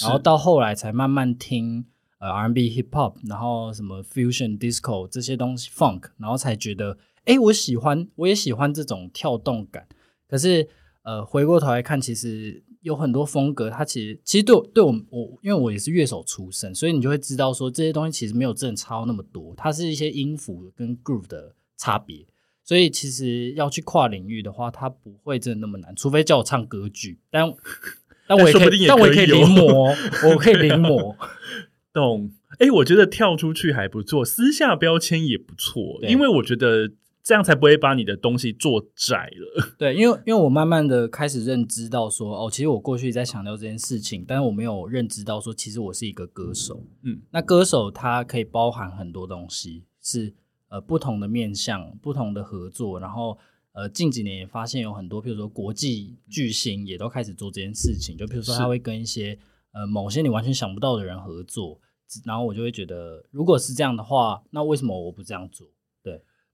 [0.02, 1.84] 然后到后来才慢慢听
[2.18, 9.86] 呃 R&B Hip Hop，然后什么 Fusion Disco 这些东西 Funk，然后才觉得哎，我喜欢，我也喜欢这种跳动感，
[10.28, 10.68] 可是。
[11.04, 22.24] 呃，回过头来看，其实有很多风格，它其实其实对我对我我，因为我也是乐手出身，所以你就会知道说这些东西其实没有真的差那么多，它是一些音符跟 groove 的差别。
[22.64, 27.52] 所以其实要去跨领域的话，它不会真的那么难，除非叫我唱歌剧，但
[28.26, 31.14] 但我也可以，但我也可以临摹，我可以临摹。
[31.92, 32.32] 懂？
[32.58, 36.92] 哎，我觉得跳出去还不错，私下标签也不错，因为我觉得。
[37.24, 39.72] 这样才不会把你的东西做窄了。
[39.78, 46.84] 对，因为因为我慢慢的开始认知到说，哦，其实我过去在强调这件事情，但是我没有认知到说，其实我是一个歌手。
[47.02, 50.34] 嗯，那歌手他可以包含很多东西，是
[50.68, 53.00] 呃不同的面向、不同的合作。
[53.00, 53.38] 然后
[53.72, 58.18] 呃近几年也发现有很多，譬如说国际巨星也都开始做这件事情。
[58.18, 59.38] 就譬如说他会跟一些
[59.72, 61.80] 呃某些你完全想不到的人合作，
[62.26, 65.66] 然后我就会觉得，如果是这样的话，那为什么我不这样做？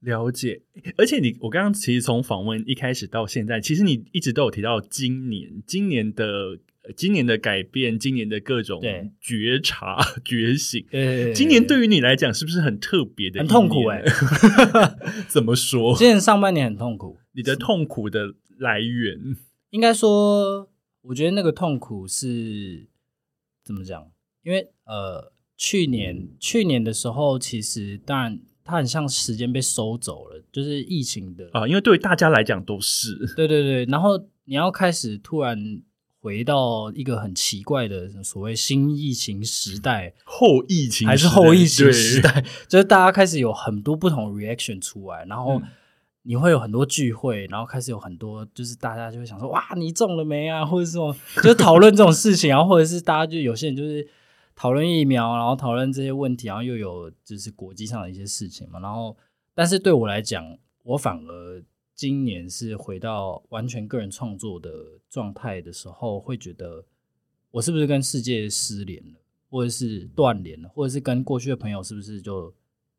[0.00, 0.62] 了解，
[0.96, 6.58] 而且你我刚刚其实从访问一开始到现在，其实你一直都有提到今年、今年的、
[6.96, 8.80] 今年的改变、今年的各种
[9.20, 10.86] 觉察、 觉醒。
[11.34, 13.40] 今年对于你来讲是不是很特别的？
[13.40, 14.02] 很痛苦哎，
[15.28, 15.94] 怎么说？
[15.96, 17.18] 今年上半年很痛苦。
[17.36, 19.18] 你的痛苦的来源，
[19.70, 20.70] 应该说，
[21.02, 22.88] 我觉得那个痛苦是
[23.62, 24.10] 怎么讲？
[24.42, 33.16] 因为呃，去年去年的时候，其实当然它很像时间被收走了，就是疫情的啊，因为对大家来讲都是。
[33.37, 35.59] 对对对，然后你要开始突然
[36.20, 45.62] 回到一个很奇怪的所谓新疫情时代， 后疫情还是后疫情时代， 就是大家开始有很多不同的 reaction 出来，然后嗯。
[46.22, 54.06] 你会有很多聚会，然后开始有很多就是大家就会想说哇你中了没啊，或者是什么，就是讨论这种事情，然后或者是大家就有些人就是
[54.60, 59.16] 讨论疫苗，然后讨论这些问题，然后又有就是国际上的一些事情嘛，然后
[59.54, 64.70] 但是对我来讲，我反而今年是回到完全个人创作的
[65.08, 66.84] 状态的时候，会觉得
[67.50, 69.18] 我是不是跟世界失联了，
[69.48, 72.52] 或者是断联了，或者是跟过去的朋友是不是就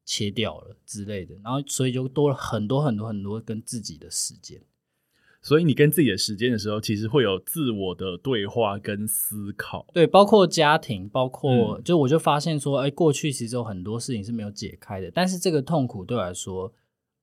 [0.04, 4.60] 切掉了之类的，然后所以就多了很多很多很多跟自己的时间。
[5.42, 9.88] 所以你跟自己的时间的时候，其实会有自我的对话跟思考。
[9.94, 16.72] 对，包括家庭，包括、嗯就我就发现说，哎，过去其实有很多事情是没有解开的，但是这个痛苦对我来说，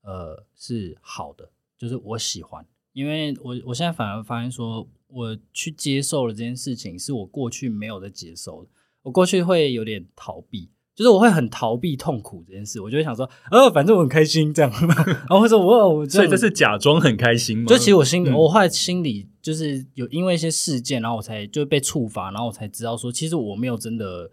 [0.02, 8.70] 呃，是好的，就是我喜欢，因为我我现在反而发现说，我去接受了这件事情，是我过去没有的接受的，
[9.02, 10.68] 我过去会有点逃避。
[10.98, 17.66] 就是我会很逃避痛苦这件事，我就会想说，呃，反正我很开心这样， 然后或者我我所以这是假装很开心吗？
[17.68, 24.32] 就其实我心里，嗯我后来心里就是有因为一些事件，然后我才就被触发，然后我才知道说，其实我没有真的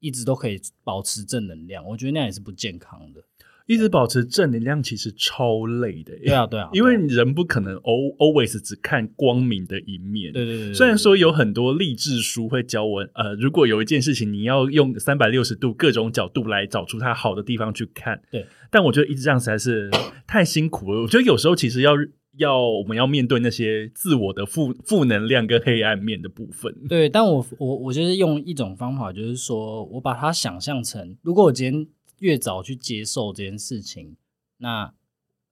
[0.00, 3.22] 一直都可以保持正能量，我觉得那样也是不健康的。
[3.66, 6.14] 一直保持正能量，其实超累的。
[6.18, 10.32] 对啊，对啊，因为人不可能 al always 只看光明的一面。
[10.32, 19.90] 对对对对，虽然说有很多励志书会教我，呃，如果有一件事情你要用三百六十度各种角度来找出它好的地方去看，对，但我觉得一直这样实在是
[20.26, 21.00] 太辛苦了。
[21.02, 21.92] 我觉得有时候其实要
[22.36, 26.74] 要我们要面对那些自我的负负能量跟黑暗面的部分。
[26.88, 31.86] 对，但我我我就是用一种方法，就是说我把它想象成，如果我今天
[32.24, 34.16] 越早去接受这件事情，
[34.56, 34.94] 那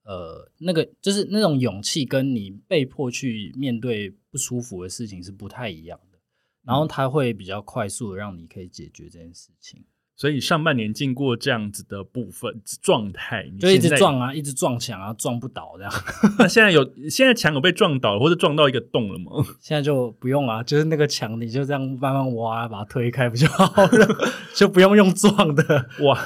[0.05, 6.17] 呃，那个就是那种勇气，跟你被迫去面对不舒服的事情是不太一样的。
[6.65, 9.83] 然后它会比较快速的让你可以解决这件事情，
[10.15, 15.93] 所以上半年经过这样子的部分状态，你就一直撞啊，一直撞墙啊，撞不倒这样。
[16.39, 19.31] 那现在有现在墙有被撞倒或者撞到一个洞了吗？
[19.61, 24.07] 现在就不用啊，就是那个墙，你就这样慢慢挖，把它推开不就好了？
[24.55, 25.89] 就不用用撞的。
[26.05, 26.17] 哇，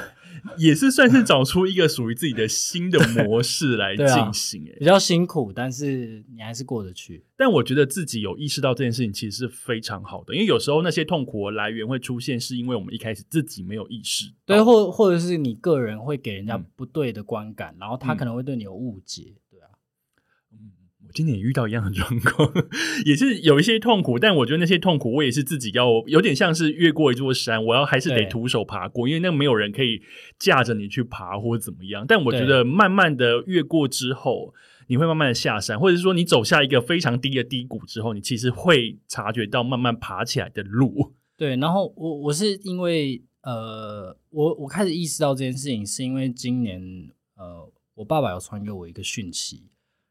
[0.58, 7.24] 也是算是找出一个属于自己的新的模式来 进行诶、比较辛苦，但是你还是过得去。
[7.36, 14.32] 但我觉得自己有意识到这件事情，其实是非常好的，因为有时候那些痛苦的来源会出现，是因为我们一开始自己没有意识。
[14.46, 19.70] 对，或或者是你个人会给人家嗯不对的观感，然后他嗯可能会对你有误解，对啊，
[21.08, 22.52] 我今年也遇到一样的状况，
[23.06, 30.02] 也是有一些痛苦，但我觉得那些痛苦，我也是自己要有点像是越过一座山，我要还是得徒手爬过，因为那没有人可以
[30.38, 32.06] 架着你去爬或者怎么样。
[32.06, 34.54] 但我觉得慢慢的越过之后，
[34.88, 41.14] 你会慢慢的下山，或者是说你走下一个非常低的低谷之后，你其实会察觉到慢慢爬起来的路。
[41.38, 41.56] 对。
[41.56, 46.82] 然后我我是因为呃，我我开始意识到这件事情，是因为今年
[47.38, 49.64] 呃，我爸爸有传给我一个讯息，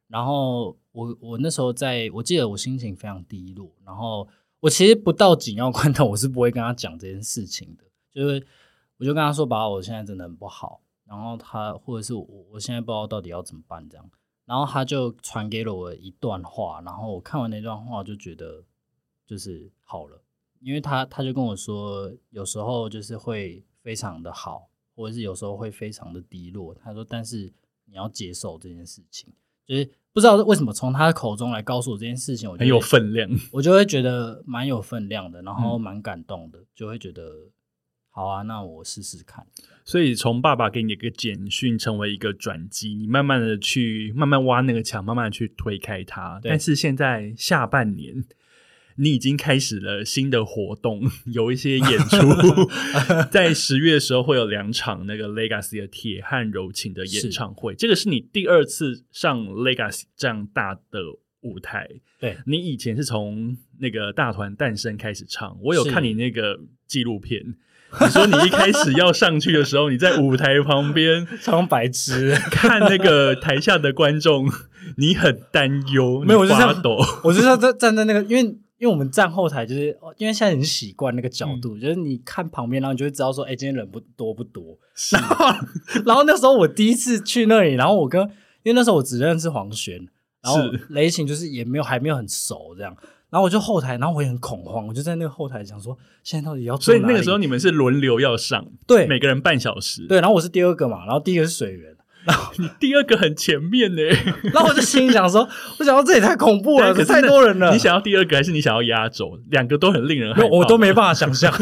[0.09, 4.29] 然后我我那时候在我记得我心情非常低落，然后
[4.61, 8.47] 我其实不到紧要关头，我是不会跟他讲这件事情的，就是
[8.99, 14.11] 我就跟他说，把，我现在真的很不好，然后他或者是我我现在不知道到底要怎么办这样，
[14.45, 18.65] 然后他就传给了我一段话，然后我看完那段话就觉得
[19.27, 20.23] 就是好了，
[20.61, 26.73] 因为他他就跟我说，有时候就是会非常的好，或者是有时候会非常的低落。
[26.75, 27.53] 他说，但是
[27.85, 29.33] 你要接受这件事情，
[29.67, 37.23] 就是不知道为什么从他的口中来告诉我这件事情，我就很有分量， 我就会觉得蛮有分量的，然后嗯蛮感动的，就会觉得
[38.11, 39.47] 好啊，那我试试看。
[39.85, 46.41] 所以从爸爸给你一个简讯，成为一个转机，你慢慢的去慢慢挖那个墙，慢慢的去推开它。
[46.43, 48.25] 但是现在下半年，
[48.97, 52.19] 你已经开始了新的活动， 有一些演出，
[53.31, 61.01] 在十月的时候会有两场那个 Legacy 的铁汉柔情的演唱会，这个是你第二次上 Legacy 这样大的
[61.43, 61.89] 舞台。
[62.19, 67.55] 对，你以前是从那个大团诞生开始唱，我有看你那个纪录片。
[68.01, 74.51] 你说你一开始要上去的时候，你在舞台旁边装白痴，看那个台下的观众，
[74.97, 76.99] 你很担忧，没有我就这样发抖。
[77.23, 81.61] 我就是要站站在那个，因为因为我们站后台，就是哦因为现在很习惯那个角嗯。
[81.61, 84.79] 度，就是你看旁边，然后你就会知道说，哎、今天人不多不多。
[85.13, 85.47] 然后，
[86.05, 88.21] 然后那时候我第一次去那里，然后我跟
[88.63, 90.07] 因为那时候我只认识黄轩，
[90.43, 90.61] 然后
[90.91, 92.97] 雷晴就是也没有还没有很熟这样，
[93.31, 99.07] 然然后我就后台，然后我也很恐慌，我就在那个后台想说，现在到底要所以那个时候你们是轮流要上，对。
[99.07, 100.07] 每个人半小时。
[100.07, 101.95] 对，然后我是第二个嘛，然后第一个是水源，
[102.59, 104.03] 你第二个很前面呢，
[104.53, 105.49] 然后我就心里想说，
[105.79, 109.39] 我想到这也太恐怖了，这太多人了，你想要第二个还是你想要压轴？
[109.51, 110.49] 两个都很令人害怕。
[110.49, 111.53] 我都没办法想象。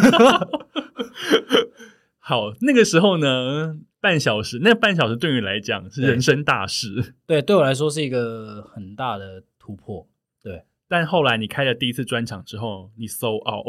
[2.18, 7.14] 好，那个时候呢，半小时，那半小时对你来讲是人生大事。
[7.26, 10.06] 对，对我来说是一个很大的突破，
[10.42, 13.66] 对但后来你开了第一次专场之后，你 so out。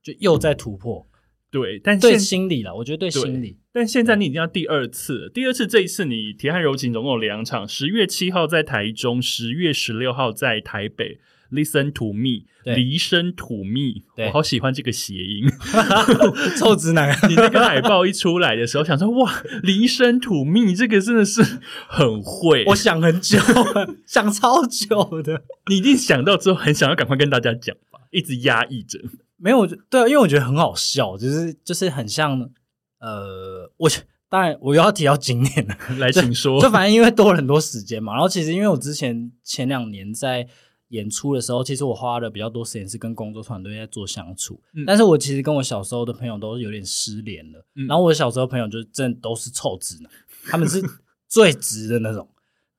[0.00, 1.06] 就又在突破。
[1.50, 11.18] 对，但对心理了，我觉得对心理，但现在你已经要第二次，第二次这一次你铁汉柔情总共有两场，十月七号在台中，十月十六号在台北。
[11.50, 15.48] Listen to me，对离声 to me，我好喜欢这个谐音。
[16.60, 17.10] 臭直男。
[17.26, 21.42] 你那个海报一出来的时候，想说哇，离声 to me 这个真的是
[21.88, 22.66] 很会。
[22.66, 23.38] 我想很久，
[24.04, 25.44] 想超久的。
[25.70, 28.98] 你一定想到之后，很想要赶快跟大家讲吧，一直压抑着。
[29.38, 32.38] 没有，对啊，因为我觉得很好笑，就是就是很像，
[32.98, 33.88] 呃，我
[34.28, 36.60] 当然我又要提到今年了，来，请说。
[36.60, 40.46] 就反正因为多了很多时间嘛，然后其实因为我之前前两年在
[40.88, 50.10] 演出的时候，其实我花了比较多时间是跟工作团队在做相处，嗯但是我其实跟我小时候的朋友都有点失联了，嗯然后我小时候朋友就真的都是臭直男，
[50.50, 50.82] 他们是
[51.28, 52.28] 最直的那种，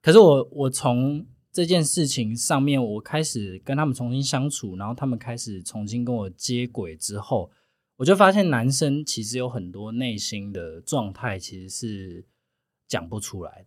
[0.01, 7.50] 可是我我从这件事情上面，我开始跟他们重新相处，然后他们开始重新跟我接轨之后，
[7.97, 12.26] 我就发现男生其实有很多内心的状态其实是
[12.88, 13.66] 讲不出来的。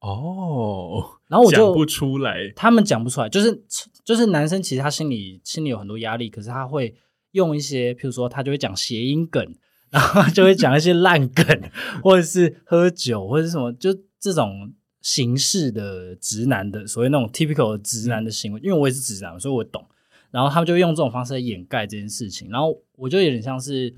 [0.00, 2.50] 哦，然后我就讲不出来。
[2.56, 3.62] 他们讲不出来，就是
[4.04, 6.94] 就是男生其实他心里心里有很多压力，可是他会
[7.32, 9.54] 用一些，譬如说他就会讲谐音梗，
[9.90, 11.44] 然后就会讲一些烂梗，
[12.02, 19.84] 或者是喝酒，或者是什么，就这种形式的直男的所谓那种 typical 的直男的行为，因为我也是直男，所以我懂。
[20.30, 23.96] 然后他们就用这种方式来掩盖这件事情，然后我就有点像是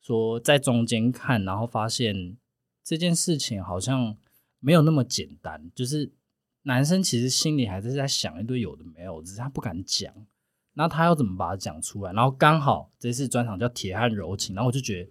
[0.00, 2.36] 说在中间看，然后发现
[2.82, 4.16] 这件事情好像
[4.60, 6.10] 没有那么简单，就是
[6.62, 10.12] 男生其实心里还是在想一堆有的没有，只是他不敢讲。
[10.74, 12.12] 那他要怎么把它讲出来？
[12.12, 15.10] 然后刚好这次专场叫《铁汉柔情》，然后我就觉得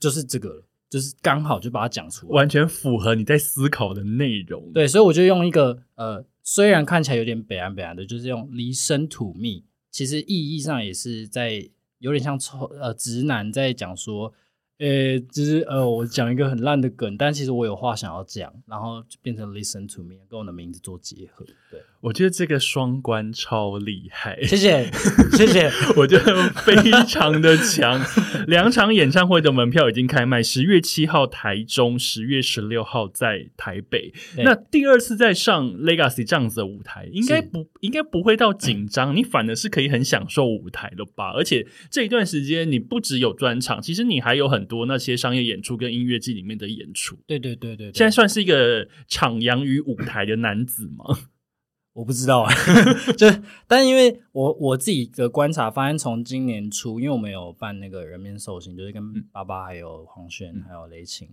[0.00, 2.32] 就是这个了，就是刚好就把它讲出来。
[2.32, 11.70] 完全符合你在思考的内容。，对，所以我就用一个呃，虽然看起来有点北岸北岸的，就是用离生吐密，其实意义上也是在
[12.00, 14.34] 有点像臭呃直男在讲说，
[14.80, 21.44] 呃，就是呃我讲一个很烂的梗，但其实我有话想要讲，然后就变成 listen to me，跟我的名字做结合。
[21.70, 24.90] 对，我觉得这个双关超厉害，谢谢
[25.36, 25.70] 谢谢。
[25.96, 26.74] 我觉得非
[27.06, 28.00] 常的强。
[28.48, 34.12] 两场演唱会的门票已经开卖，十月七号台中，十月十六号在台北。
[34.38, 41.32] 那第二次再上 Legacy 这样子的舞台，应该不应该不会到紧张，你反而是可以很享受舞台了吧？
[41.32, 47.18] 而且这一段时间你不只有专场，其实你还有很多那些商业演出跟音乐季里面的演出。
[47.26, 51.04] 对对对对对，现在算是一个徜徉于舞台的男子吗？
[51.92, 52.54] 我不知道啊，
[53.18, 53.26] 就
[53.66, 61.28] 但因为我我自己的观察发现，从今年初，因为我们有办那个人面兽心，就是跟爸爸还有黄轩、还有雷晴，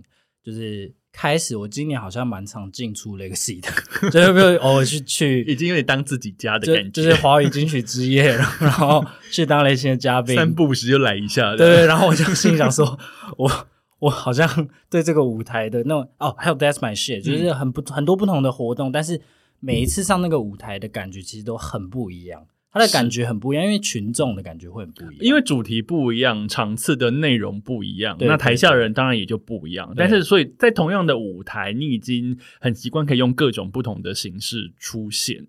[0.47, 11.53] 就是开始我今年好像蛮常进出 Legacy 的，就是偶尔去去已经有点当自己家的就感觉，就是华语金曲之夜，然后去当雷晴的嘉宾，三不五时就来一下。
[11.57, 12.97] 对对，然后我就心想说，
[13.35, 13.67] 我
[13.99, 19.19] 我好像对这个舞台的那种哦，还有 That's My Shit，就是很不、很多不同的活动，但是
[19.59, 29.93] 每一次上那个舞台的感觉其实都很不一样，它的感觉很不一样，因为群众的感觉会很不一样，因为主题不一样，场次的内容不一样，那台下人当然也就不一样。
[29.95, 35.47] 但是，所以在同样的舞台，你已经很习惯可以用各种不同的形式出现。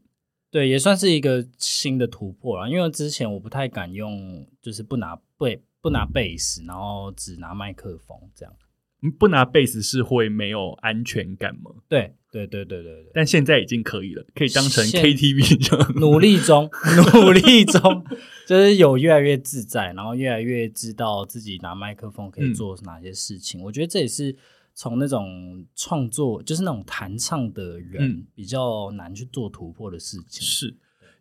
[0.50, 8.54] 对也算是一个新的突破了，因为之前我不太敢用，就是不拿贝不拿贝斯，然后只拿麦克风这样。
[9.02, 11.70] 嗯不拿贝斯是会没有安全感吗？
[11.88, 15.92] 对对对对对对，但现在已经可以了，可以当成现 KTV 这样。
[15.96, 16.68] 努力中，
[17.14, 18.04] 努力中，
[18.46, 23.62] 就是有越来越自在，然后越来越知道自己拿麦克风可以做哪些事情。
[23.62, 24.34] 我觉得这也是
[24.74, 30.42] 从那种创作，就是那种弹唱的人、嗯比较难去做突破的事情。
[30.42, 30.76] 是，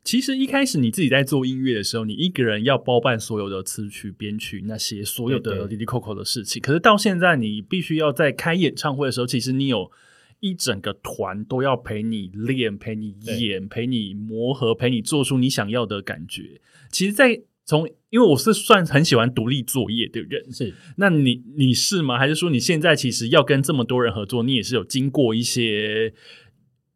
[0.07, 6.61] 其实一开始你自己在做音乐的时候，你一个人要包办所有的词曲、编曲那些所有的对对滴滴扣扣的事情。
[6.61, 9.91] 可是到现在，你必须要在开演唱会的时候，其实你有
[10.39, 16.61] 一整个团都要陪你练、陪你演、陪你磨合、陪你做出你想要的感觉。
[16.89, 22.17] 其实在，从因为我是算很喜欢独立作业的人，是那你你是吗？
[22.17, 26.13] 还是说你现在其实要跟这么多人合作，你也是有经过一些，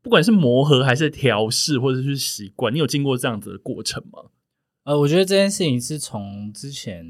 [0.01, 4.31] 不管是磨合还是调试，或者是习惯，你有经过这样子的过程吗？
[4.83, 7.05] 呃，我觉得这件事情是从之前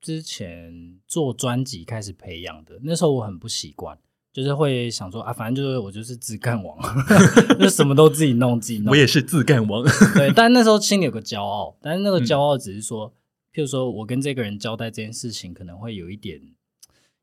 [0.00, 2.78] 之前做专辑开始培养的。
[2.82, 3.98] 那时候我很不习惯，
[4.30, 6.78] 就是会想说啊，反正就是我就是自干王，
[7.58, 8.90] 就什么都自己弄自己弄。
[8.90, 9.82] 我也是自干王，
[10.14, 13.10] 对，但那时候心里有个骄傲，但是那个骄傲只是说，
[13.54, 16.38] 譬如说我跟这个人交代这件事情，可能会有一点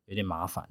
[0.07, 0.67] 有点麻烦，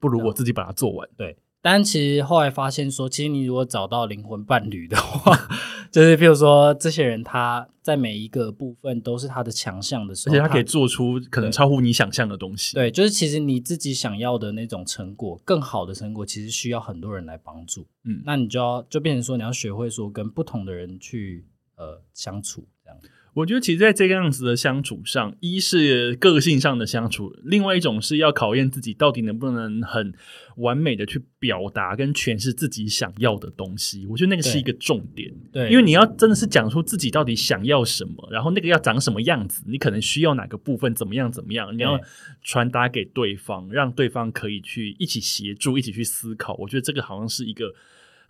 [0.00, 1.08] 不如我自己把它做完。
[1.16, 1.36] 对。
[1.62, 5.36] 但其实后来发现说，其实你如果找到灵魂伴侣的话，
[5.92, 12.74] 就是譬如说这些人他在每一个部分都是他的强项的时候，而且他可以做出可能超乎你想象的东西。
[12.74, 17.86] 对，就是其实你自己想要的那种成果，更好的成果，其实需要很多人来帮助。
[18.04, 21.44] 嗯，那你就要就变成说，你要学会说跟不同的人去
[21.76, 22.98] 呃相处这样。
[23.34, 30.12] 我觉得，其实，在这个样子的相处上，一是个性上的相处，另外一种是要考验自己到底能不能很
[30.56, 34.04] 完美的去表达跟诠释自己想要的东西。
[34.06, 42.00] 我觉得那个是一个重点，对，因为你要真的是讲出自己到底想要什么，然后那个要长什么样子，你可能需要哪个部分怎么样怎么样，你要
[42.42, 46.54] 传达给对方，让对方可以去一起协助，一起去思考。
[46.54, 47.72] 我觉得这个好像是一个。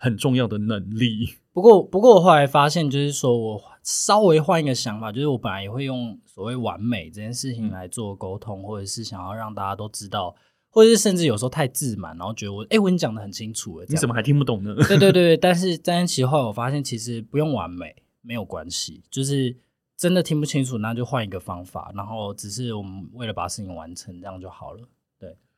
[0.01, 1.29] 很重要的能力。
[1.53, 10.35] 不过，不过我后来发现，就是说我稍微换一个想法，就是我本来也会用所谓完美这件事情来做沟通，或者是想要让大家都知道，
[10.71, 14.73] 或者是甚至有时候太自满，然后觉得我哎，我跟你讲的很清楚了，你怎么还听不懂呢？
[14.87, 19.55] 对对对，但是但其实后来我发现，其实不用完美没有关系，就是
[19.95, 24.79] 真的听不清楚，那就换一个方法，然后只是我们为了把事情完成，这样就好了。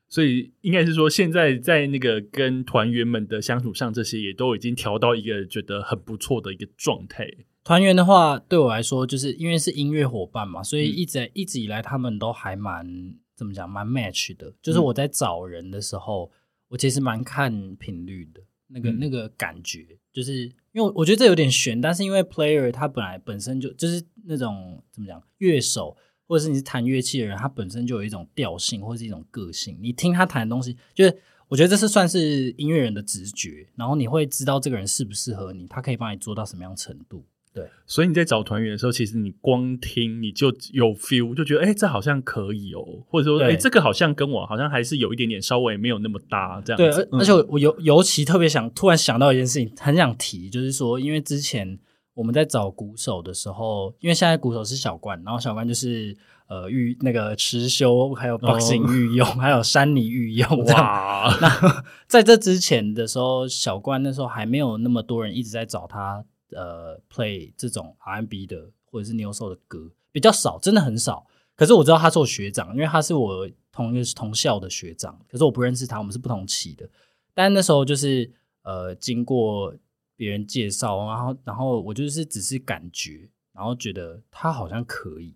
[0.08, 7.28] 所以应该是说，现在在那个跟团员们的相处上，这些也都已经调到一个觉得很不错的一个状态。
[7.64, 12.86] 团员的话，对我来说，就是因为是音乐伙伴嘛，所以一直一直以来他们都还蛮
[13.34, 14.54] 怎么讲，蛮 match 的。
[14.62, 16.30] 就是我在找人的时候，
[16.68, 20.42] 我其实蛮看频率的，那个那个感觉，就是
[20.72, 25.96] 因为我觉得这有点悬，但是因为 player 他本来本身就就是那种怎么讲，乐手。
[26.26, 29.78] 或者是你是弹乐器的人，他本身就有一种调性或者是一种个性。
[29.80, 31.16] 你听他弹的东西，就是
[31.48, 37.24] 我觉得这是算是音乐人的直觉，然后你会知道这个人适不适合你，他可以帮你做到什么样程度。
[37.52, 46.76] 对，所以你在找团员的时候，其实你光听你就有 feel，就觉得哎，这好像可以哦，或者说哎，这个好像跟我好像还是有一点点稍微没有那么搭这样。
[46.76, 51.78] 对，而且我尤尤其特别想突然想到一件事情，很想提，就是说，因为之前。
[52.14, 60.64] 我们在找鼓手的时候，因为现在鼓手是小冠，然后小冠就是呃御那个持修，还有 boxing 御用， 还有山里御用。
[60.66, 61.36] 哇！
[61.42, 71.26] 那在这之前的时候，小冠那时候还没有那么多人一直在找他呃 play 这种 R&B 的或者是 New Soul 的歌，比较少，真的很少。
[71.56, 76.88] 可是我知道他是我学长，因为他是我同一个同校的学长，可是我不认识他，我们是不同期的。
[77.34, 79.74] 但那时候就是呃经过。
[80.16, 85.34] 别人介绍，然后，然后我就是只是感觉，然后觉得他好像可以，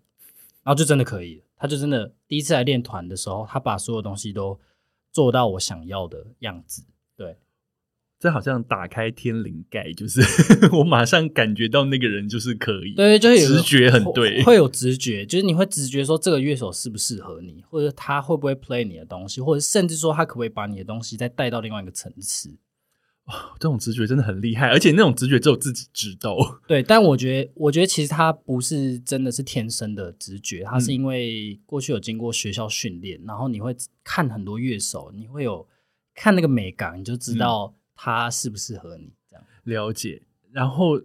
[0.62, 4.58] 然后就真的可以，他就真的第一次来练团的时候，他把所有东西都
[5.12, 6.84] 做到我想要的样子。
[7.16, 7.36] 对，
[8.20, 10.20] 这好像打开天灵盖，就是
[10.72, 22.54] 我马上感觉到那个人就是可以，对，就是直觉很对，会有直觉，就是你会直觉说这个乐手适不适合你，或者他会不会 play 你的东西，或者甚至说他可不可以把你的东西再带到另外一个层次。
[23.28, 26.36] 哇，这种直觉真的很厉害，而且那种直觉只有自己知道。
[26.66, 35.66] 对，但我觉得，我觉得其实他不是真的是天生的直觉，他是因为过去有经过学校训练，然后你会看很多乐手，你会有
[36.14, 39.12] 看那个美感，你就知道他适不适合你。
[39.28, 41.00] 这样了解，然后。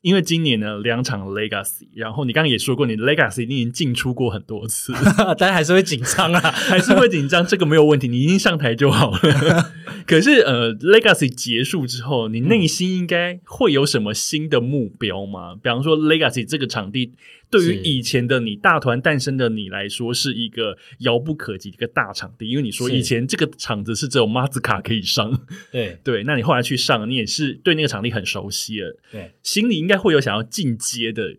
[0.00, 4.92] 因为今年呢两场 Legacy，然后你刚刚也说过，你 Legacy 你已经进出过很多次，
[5.38, 9.18] 但还是会紧张啊， 还是会紧张，这个没有问题，你已经上台就好了。
[10.06, 15.56] 可是呃，Legacy 结束之后，你内心应该会有什么新的目标吗？
[15.62, 17.14] 比方说 Legacy 这个场地。
[17.50, 22.48] 对于以前的你，大团诞生的你来说，是一个遥不可及的一个大场地。
[22.48, 31.36] 因为你说以前这个场子是只有马子卡可以上，对 对，那你后来去上，你也是对那个场地很熟悉了，对，心里应该会有想要进阶的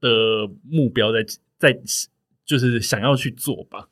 [0.00, 1.24] 的目标，在
[1.58, 1.80] 在
[2.44, 3.88] 就是想要去做吧。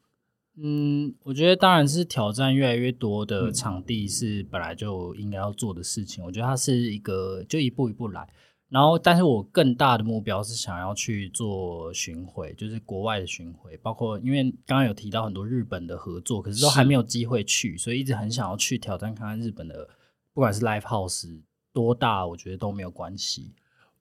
[0.63, 6.23] 嗯，我觉得当然是挑战越来越多的场地是本来就应该要做的事情。
[6.25, 8.29] 我觉得它是一个就一步一步来。
[8.71, 19.89] 然后，但是我更大的目标是想要去做巡回，就是国外的巡回，包括因为刚刚有提到很多日本的合作，可是都还没有机会去，所以一直很想要去挑战看看日本的，
[20.33, 21.43] 不管是 live house
[21.73, 23.53] 多大，我觉得都没有关系。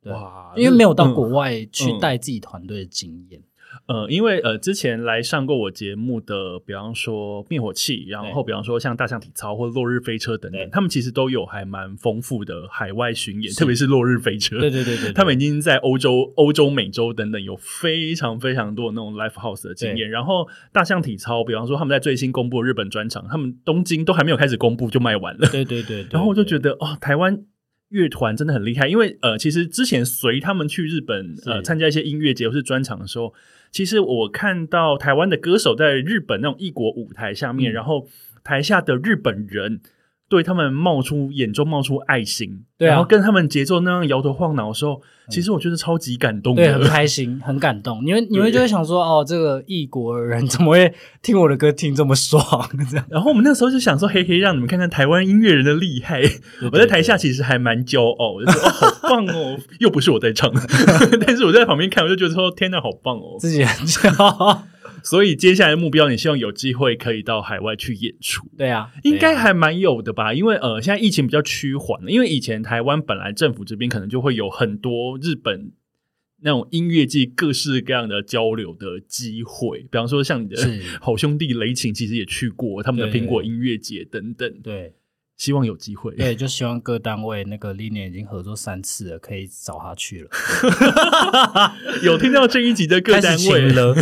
[0.03, 3.41] 哇，因为没有到国外去带自己团队的经验。
[3.87, 14.59] 呃，因为呃，之前来上过我节目的，比方说灭火器，然后比方说像大象体操或落日飞车等等，他们其实都有还蛮丰富的海外巡演，特别是落日飞车。
[14.59, 20.09] 对对对对， 他们已经在欧洲、欧洲、美洲等等有非常非常多那种 live house 的经验。
[20.09, 25.47] 然后大象体操，比方说他们在最新公布日本专场，他们东京都还没有开始公布就卖完了。
[25.49, 27.45] 对对对， 然后我就觉得哦，台湾。
[27.91, 33.33] 乐团真的很厉害，因为呃，其实之前随他们去日本呃参加一些音乐节或是专场的时候，
[33.71, 38.07] 其实我看到台湾的歌手在日本那种异国舞台下面，然后
[38.43, 39.81] 台下的日本人。
[40.29, 48.05] 对他们冒出眼中冒出爱心，然后跟他们节奏那样摇头晃脑的时候，其实我觉得超级感动，对，很开心，很感动。
[48.05, 52.41] 你们 你们就会想说，哦，这个异国人怎么会听我的歌听这么爽？
[52.91, 53.05] 这样。
[53.09, 56.21] 然后我们那时候就想说，嘿嘿，让你们看看台湾音乐人的厉害。
[56.71, 60.51] 我在台下其实还蛮骄傲，我就说哦，好棒哦， 又不是我在唱，
[61.25, 64.63] 但是我在旁边看，我就觉得说，天呐，好棒哦，自己很骄傲。
[65.03, 68.47] 所以接下来的目标，你希望有机会可以到海外去演出？
[68.57, 70.33] 对啊，应该还蛮有的吧？
[70.33, 72.11] 因为呃，现在疫情比较趋缓了。
[72.11, 75.71] 因为以前台湾本来政府这边可能就会有很多日本
[76.41, 80.55] 那种音乐界各式各样的交流的机会，比方说像你的
[81.01, 84.49] 好兄弟雷晴，其实也去过他们的苹果音乐节等等。
[84.63, 84.93] 对，
[85.35, 86.15] 希望有机会。
[86.15, 90.29] 对，就希望各单位那个历年已经合作三次了，可以找他去了。
[92.03, 93.95] 有听到这一集的各单位 了。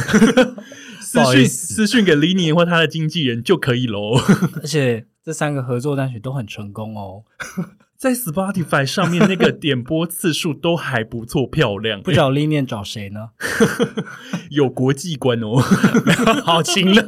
[1.08, 4.18] 私讯私讯给 l i n 或他的经纪人就可以喽。
[4.62, 7.24] 而且这三个合作单曲都很成功哦，
[7.97, 12.01] 在 Spotify 上面那个点播次数都还不错，漂亮。
[12.01, 13.30] 不找 l i n 找谁呢？
[14.51, 15.58] 有国际观哦，
[16.43, 17.03] 好亲热。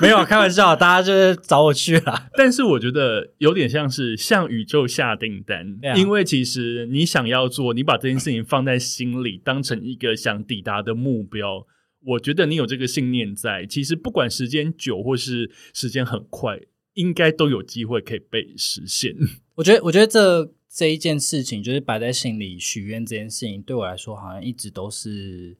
[0.00, 2.28] 没有开玩笑，大家就是找我去了。
[2.36, 11.66] 但是我觉得有点像是向宇宙下订单，因为其实你想要做，你把这件事情放在心里，当成一个想抵达的目标。
[12.04, 16.60] 我觉得你有这个信念在，其实不管时间久或是时间很快，
[16.94, 19.14] 应该都有机会可以被实现。
[19.54, 25.56] 我觉得，我觉得这这一件事情，就是摆在心里许愿这件事情，对我来说好像一直都是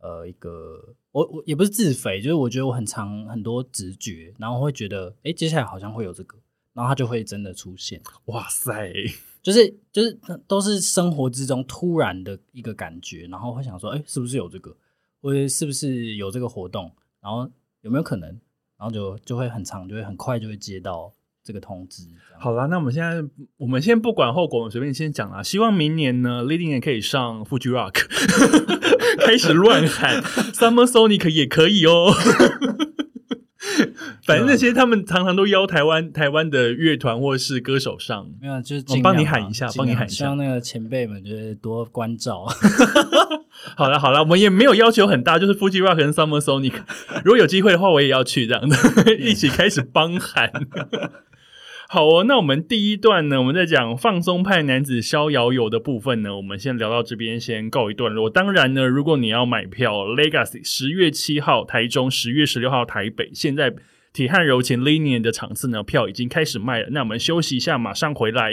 [0.00, 6.36] 呃一个，我我也不是自肥，就是我觉得我很长很多直觉，然后会觉得，哎，接下来好像会有这个，
[6.74, 8.02] 然后它就会真的出现。
[8.26, 8.92] 哇塞，
[9.42, 14.76] 就是就是都是生活之中突然的一个感觉，然后会想说，哎，是不是有这个？
[15.20, 16.92] 或者是不是有这个活动，
[17.22, 17.50] 然后
[17.82, 18.28] 有没有可能，
[18.78, 21.12] 然后就就会很长，就会很快就会接到
[21.42, 22.04] 这个通知。
[22.38, 23.22] 好啦，那我们现在
[23.56, 25.42] 我们先不管后果，我们随便先讲啦。
[25.42, 28.06] 希望明年呢，Leading 也可以上 Fuji Rock，
[29.24, 30.20] 开始乱喊
[30.52, 32.12] Summer Sonic 也可以哦。
[34.24, 42.44] 反正那些他们常常都邀台湾台湾的乐团或是歌手上，没有就是我帮你喊一下，帮你喊一下，希望那个前辈们就是多关照。
[43.74, 46.74] 好了好了，我们也没有要求很大，就是 Fuji Rock 跟 Summer Sonic，
[47.24, 48.76] 如果有机会的话，我也要去这样的，
[49.16, 50.52] 一起开始帮喊。
[51.88, 58.28] 好哦，那我们第一段呢，我们在讲放松派男子逍遥游的部分呢，我们先聊到这边，先告一段落。
[58.28, 63.72] 当然呢，如果你要买票，Legacy 十月七号台中，十月十六号台北，现在
[64.12, 66.88] 铁汉柔情 Linian 的场次呢，票已经开始卖了。
[66.90, 68.52] 那我们休息一下，马上回来。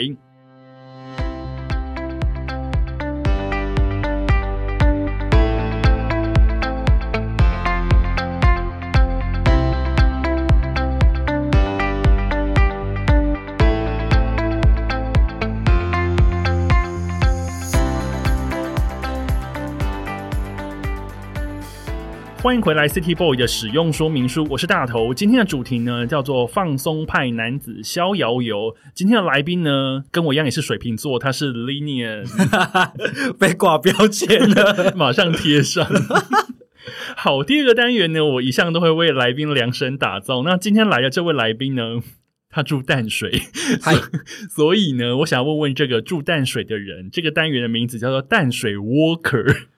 [22.44, 25.14] 欢迎回来，City Boy 的使用说明书，我是大头。
[25.14, 28.76] 今天的主题呢叫做放松派男子逍遥游。
[28.92, 32.26] 今天的来宾呢跟我一样也是水瓶座，他是 Linian，
[33.40, 35.88] 被挂标签了， 马上贴上。
[37.16, 40.42] 好，第二个单元呢，我一向都会为来宾量身打造。
[40.42, 42.02] 那今天来的这位来宾呢，
[42.50, 43.40] 他住淡水，
[44.54, 49.68] 所以呢，我想问问这个住淡水的人，这个单元的名字叫做淡水 Walker。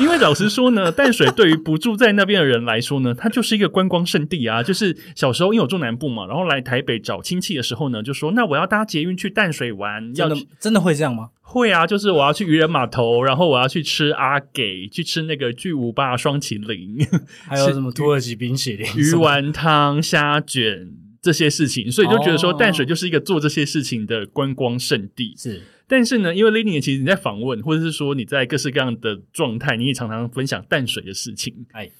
[0.00, 4.62] 因为老实说呢，淡水对于不住在那边的人来说呢，它就是一个观光圣地啊。
[4.62, 10.12] 就是小时候因为我住南部嘛，然后来台北找亲戚的时候呢，就说那我要搭捷运去淡水玩。
[10.14, 11.30] 真的真的会这样吗？
[11.40, 17.06] 会啊，就是我要去渔人码头，然后我要去吃阿给，去吃那个巨无霸双麒麟，
[17.46, 20.88] 还有什么土耳其冰淇淋、鱼丸汤、虾卷
[21.20, 25.34] 这些事情，所以就觉得说淡水就是一个做这些事情的观光胜地。
[25.36, 25.62] 是。
[25.92, 31.66] 但是呢，因为 Lady 其实你在访问，或者是说你在各式各样的状态，你也常常分享淡水的事情。
[31.72, 31.90] 哎，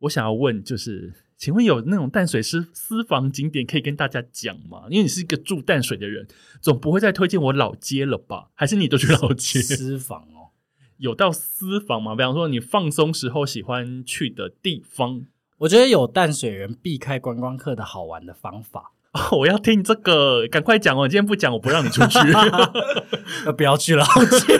[0.00, 4.82] 我想要问，就是请问有那种淡水私私房景点可以跟大家讲吗？
[4.90, 6.28] 因为你是一个住淡水的人，
[6.60, 8.50] 总不会再推荐我老街了吧？
[8.52, 10.52] 还是你都去老街私房哦？
[10.98, 12.14] 有到私房吗？
[12.14, 15.24] 比方说你放松时候喜欢去的地方。
[15.56, 21.08] 我觉得有淡水人避开观光客的好玩的方法，哦， 我要听这个，赶快讲哦！
[21.08, 22.18] 今天不讲，我不让你出去。
[23.46, 24.58] 呃不要去老街，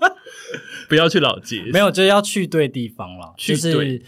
[0.88, 3.34] 不要去老街，没有，就是要去对地方了。
[3.36, 4.02] 去就是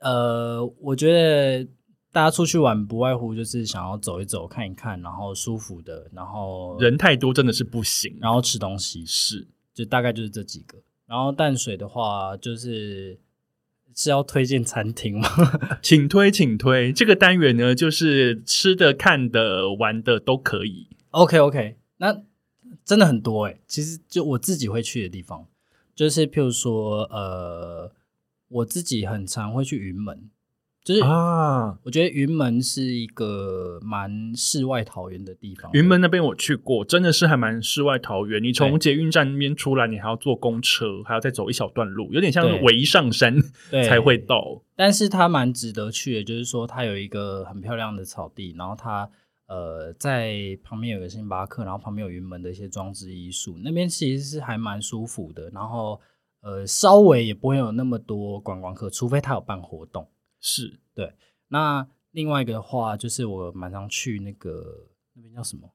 [0.00, 1.64] 呃，我觉得
[2.12, 8.16] 大家出去玩不外乎就是想要走一走、看一看，然后舒服的，然后人太多真的是不行。
[8.20, 10.78] 然后吃东西，是就大概就是这几个。
[11.06, 13.18] 然后淡水的话，就是
[13.98, 15.28] 是要推荐餐厅吗？
[15.82, 16.92] 请推，请推。
[16.92, 20.86] 这个单元呢，就是吃的、看的、玩的都可以。
[21.10, 22.22] OK OK，那
[22.84, 25.48] 真的很多诶、其实就我自己会去的地方，
[25.96, 27.90] 就是譬如说，呃，
[28.46, 30.30] 我自己很常会去云门，
[30.88, 35.70] 就是啊，我觉得云门是一个蛮世外桃源的地方。
[35.74, 38.42] 云门那边我去过，真的是还蛮世外桃源。
[38.42, 43.36] 你从捷运站那边出来，你还要坐公车，还要再走一小段路，有点像对围上山
[43.70, 44.62] 对才会到。
[44.74, 49.06] 但是它蛮值得去的，就是说它有一个很漂亮的草地，然后它
[49.46, 55.50] 呃在旁边有个星巴克，然后旁边有云门的一些装置艺术，那边其实是还蛮舒服的。
[55.50, 56.00] 然后
[56.40, 60.08] 呃稍微也不会有那么多观光客，除非他有办活动。
[60.40, 61.14] 是对
[61.48, 65.72] 那另外一个的话，就是我蛮常去那个那边叫什么？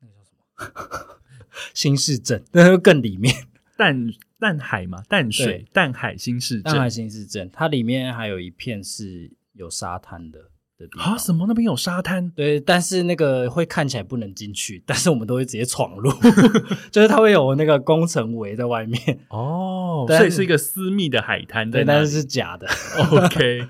[0.00, 1.18] 那个叫什么？
[1.74, 3.34] 新市镇，那就更里面。
[3.78, 4.08] 淡
[4.40, 11.14] 淡海嘛，淡水淡海新市镇淡海新市镇，它里面还有一片是有沙滩的的地方。
[11.14, 11.18] 啊？
[11.18, 11.46] 什么？
[11.48, 12.30] 那边有沙滩？
[12.30, 16.10] 对，但是那个会看起来不能进去， 但是我们都会直接闯入，
[16.90, 22.66] 就是它会有那个工程围在外面，哦，但所以是一个私密的海滩对，但是是假的。
[23.10, 23.66] OK，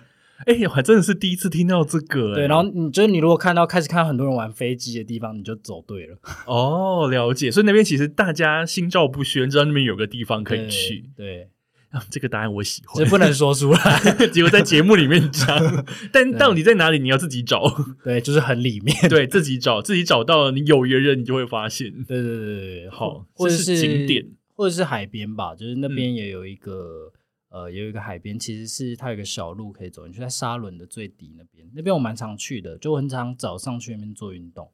[0.47, 7.51] 哎、我还真的是第一次听到这个、对，哎然后你就是你如果看到开始看到很多人玩飞机的地方，你就走对了，哦，了解。
[7.51, 11.11] 所以那边其实大家心照不宣，知道那边有个地方可以去。
[11.17, 11.49] 对，
[11.91, 13.07] 啊，这个答案我喜欢。
[13.09, 14.28] 不能说出来。
[14.28, 15.47] 结果在节目里面讲，
[16.12, 17.64] 但到底在哪里，你要自己找。
[18.05, 18.95] 对，就是很里面。
[19.09, 21.91] 对自己找，自己找到了，你有缘人，你就会发现。
[22.05, 22.47] 对对对
[22.82, 27.12] 对，好或者是景点，嗯或者是海边吧，就是那边也有一个、
[27.49, 34.68] 呃，也有一个海边，其实是它有一个小路可以走进去，在沙仑的最底那边，那边我蛮常去的，就我很常早上去那边做运动，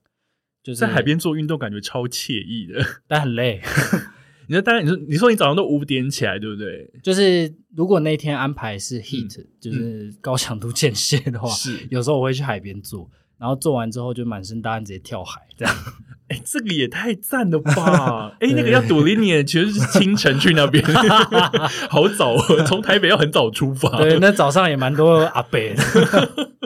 [0.62, 2.82] 就是在海，边做运动，感觉超惬意的。
[3.06, 3.60] 但很累。
[4.49, 6.90] 你说，当然，你说，你说你早上都五点起来，对不对？
[7.03, 13.11] 就是如果那天安排是 heat，、就是高强度间歇的话，嗯是有时候我会去海边做，
[13.45, 15.74] 然后做完之后就满身大汗，直接跳海这样。
[16.28, 18.34] 哎、这个也太赞了吧！
[18.40, 20.82] 哎、那个要独立年，其实是清晨去那边，
[21.90, 23.99] 好早哦，从台北要很早出发。
[23.99, 26.57] 对，那早上也蛮多阿伯的。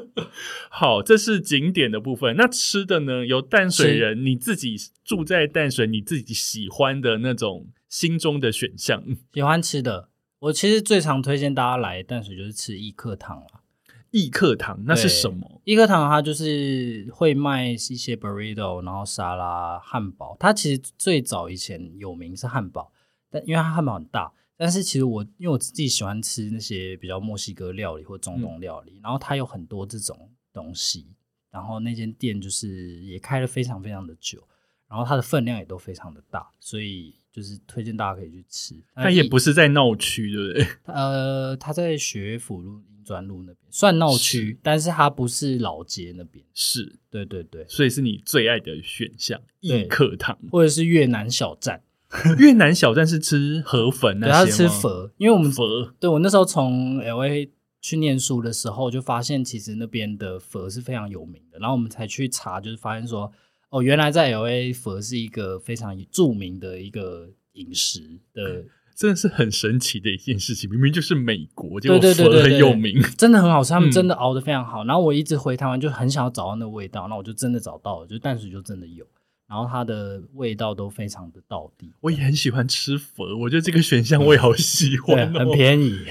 [0.71, 2.37] 好，这是景点的部分。
[2.37, 3.27] 那吃的呢？
[3.27, 9.03] 有淡水人，你自己住在淡水，你自己喜欢的那种心中的选项。
[9.35, 13.63] 喜欢吃的，我其实最常推荐大家来淡水就是吃一客堂啦。
[14.11, 15.61] 益客堂那是什么？
[15.65, 20.37] 益客堂它就是会卖一些 burrito，然后沙拉、汉堡。
[20.41, 22.93] 它其实最早以前有名是汉堡，
[23.31, 31.07] 但因为它汉堡很大，但是其实我因为我自己喜欢吃那些比较墨西哥料理或中东料理，然后它有很多这种东西，
[31.51, 34.43] 然后那间店就是也开了非常非常的久，
[34.89, 38.75] 然后它的分量也都非常的大，所以就是推荐大家可以去吃。
[38.97, 40.67] 它也不是在闹区，对不对？
[40.93, 46.45] 呃，它在学府路、英专路那边算闹区，但是它不是老街那边。
[46.53, 49.41] 是，对对对，所以是你最爱的选项。
[49.61, 51.83] 对益客堂，或者是越南小站，
[52.39, 54.69] 越南小站是吃河粉那对，些吗？
[54.71, 57.49] 吃粉，因为我们佛对我那时候从 L A
[57.81, 63.33] 去念书的时候，就发现其实那边的粉是非常有名的，然后我们才去查，就是发现说，
[63.71, 68.65] 哦，原来在 L A 粉是一个非常著名的一个饮食的，
[68.97, 70.71] 真的是很神奇的一件事情。
[70.71, 73.01] 明明就是美国，结果对对对佛很有名。
[73.17, 74.85] 真的很好吃，他们嗯真的熬得非常好。
[74.85, 79.07] 然后我一直回台湾就很想要找到那个味道，那我就真的找到了，就淡水就真的有，
[79.47, 86.07] 然后它的味道都非常的到底，我也很喜欢吃佛，我觉得这个选项我也好喜 对，欢、哦，很便宜。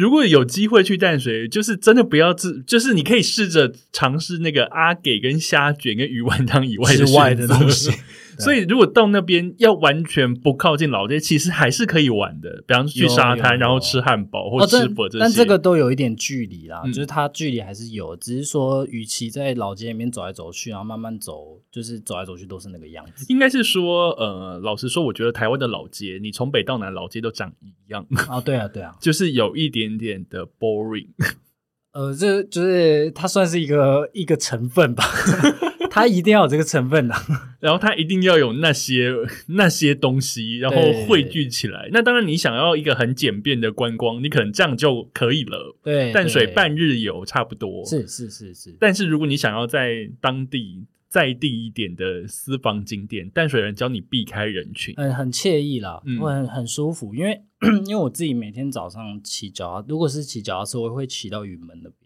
[0.00, 7.92] 如果有机会去淡水，就是真的不要自，就是你可以试着尝试那个阿给跟虾卷跟鱼丸汤以外的之外的东西。
[8.38, 12.62] 所以如果到那边要完全不靠近老街，其实还是可以玩的。
[12.66, 15.20] 比方说去沙滩，然后吃汉堡或哦，吃这佛这些。
[15.20, 23.26] 但这个都有一点距离啦，嗯就是它距离还是有，只是说，与其在老街里面走来走去，然后慢慢走，就是走来走去都是那个样子。
[23.28, 31.08] 应该是说，呃，老实说，我觉得台湾的老街，你从北到南老街都长一样，啊，对啊，对啊， 就是有一点点的 boring。
[31.92, 35.02] 呃，这就是它算是一个一个成分吧。
[35.90, 37.14] 它一定要有这个成分的。
[37.60, 39.12] 然后它一定要有那些
[39.48, 40.76] 那些东西，然后
[41.06, 41.90] 汇聚起来。
[41.92, 45.76] 那当然，你想要一个很简便的观光，你可能这样就可以了。
[45.82, 47.84] 对，淡水半日游差不多。
[47.84, 54.94] 是是是是，但是如果你想要在当地在地一点的私房景点，淡水人教你避开人群。
[54.96, 57.14] 嗯很惬意啦，嗯会很很舒服。
[57.14, 57.42] 因为
[57.84, 61.99] 因为我自己每天早上骑脚踏，如果是骑脚踏车，我会骑到云门那边，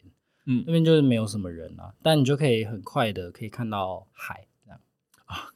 [0.47, 4.81] 嗯那边就是没有什么人啊，但你就可以很快的可以看到海，这样
[5.27, 5.51] 啊。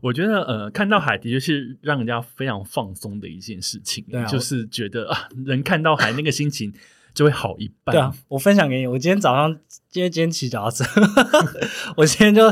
[0.00, 6.72] 我觉得呃，看到海的确是让人家非常放松的一件事情，对啊就是觉得啊，人看到海那个心情
[7.12, 7.92] 就会好一半。
[7.94, 9.52] 对啊，我分享给你，我今天早上，
[9.88, 10.84] 今天今天骑脚踏车，
[11.96, 12.42] 我今天就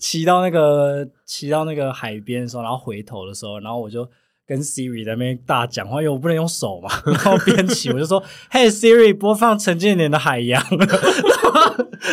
[0.00, 4.10] 骑到那个骑到那个海边的时候，然后回头的时候，然后我就
[4.46, 10.62] 跟 Siri 在那边大讲话，因为我不能用手嘛， 然后边骑我就说：“Hey Siri，播放陈建年的海洋。”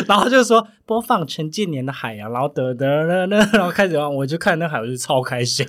[0.08, 5.64] 然后就说播放陈建年的海洋，然后得得得得，然后开始我就看那海，我就超开心。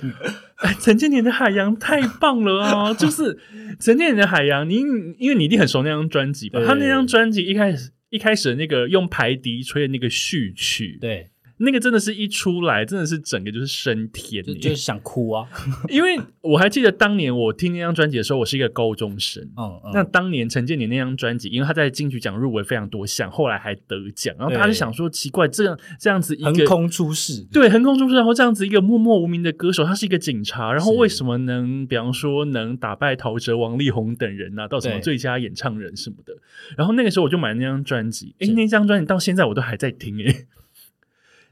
[0.56, 2.92] 哎，陈建年的海洋太棒了啊！
[2.98, 3.38] 就是
[3.78, 4.76] 陈建年的海洋，你
[5.18, 6.60] 因为你一定很熟那张专辑吧？
[6.66, 11.28] 他那张专辑一开始一开始的那个用排笛吹的那个序曲，对，
[11.58, 15.48] 那个真的是一出来，真的是整个就是升天耶，就就是想哭啊。
[15.88, 19.42] 因为我还记得当年我听那张专辑的时候，我是一个高中生。
[19.56, 27.46] 嗯嗯，那当年陈建年那张专辑，因为他在金曲奖入围非常多项，后来还得奖，然后对他就想说，奇怪，这样这样子一个横空出世。
[27.50, 36.34] 对，横空出世，然后这样子一个默默无名的歌手，他是一个警察，然后是为什么能，比方说能打败陶喆、王力宏等人拿到什么最佳演唱人什么的？
[36.76, 40.46] 然后那个时候我就买了那张专辑，诶，那张专辑到现在我都还在听，诶，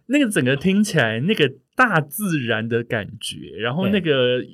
[0.06, 4.44] 那个整个听起来那个大自然的感觉，然后那个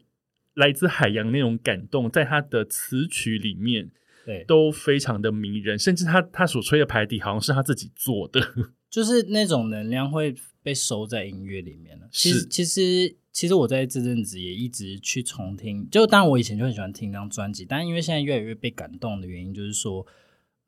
[0.54, 3.90] 来自海洋那种感动，在他的词曲里面
[4.24, 8.40] 对，都非常的迷人，甚至他他所吹的排笛好像是他自己做的，
[8.90, 12.08] 就是那种能量会被收在音乐里面了。
[12.12, 20.06] 其实，其实，其实我在这阵子也一直去重听，就当然我以前就很喜欢听那张专辑，但因为现在越来越被感动的原因，就是说，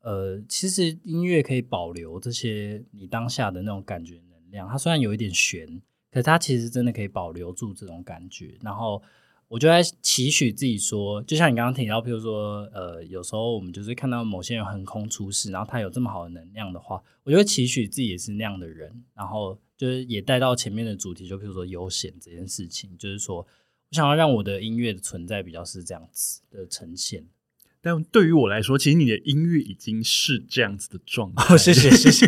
[0.01, 4.69] 呃，其实音乐可以保留这些你当下的那种感觉能量。
[4.69, 5.67] 它虽然有一点悬，
[6.09, 8.57] 可是它其实真的可以保留住这种感觉。
[8.61, 9.03] 然后
[9.49, 19.03] 我就在期许自己说，就像你刚刚提到，譬如说，呃，有时候我们就是看到某些人横空出世，然后他有这么好的能量的话，我就会期许自己也是那样的人。
[19.13, 23.47] 然后就是也带到前面的主题，就譬如说悠闲这件事情，就是说我
[23.91, 27.25] 想要让我的音乐的存在比较是这样子的呈现。
[27.85, 31.53] 但对于我来说，其实你的音乐已经是这样子的状态。
[31.53, 32.25] 哦谢谢谢谢。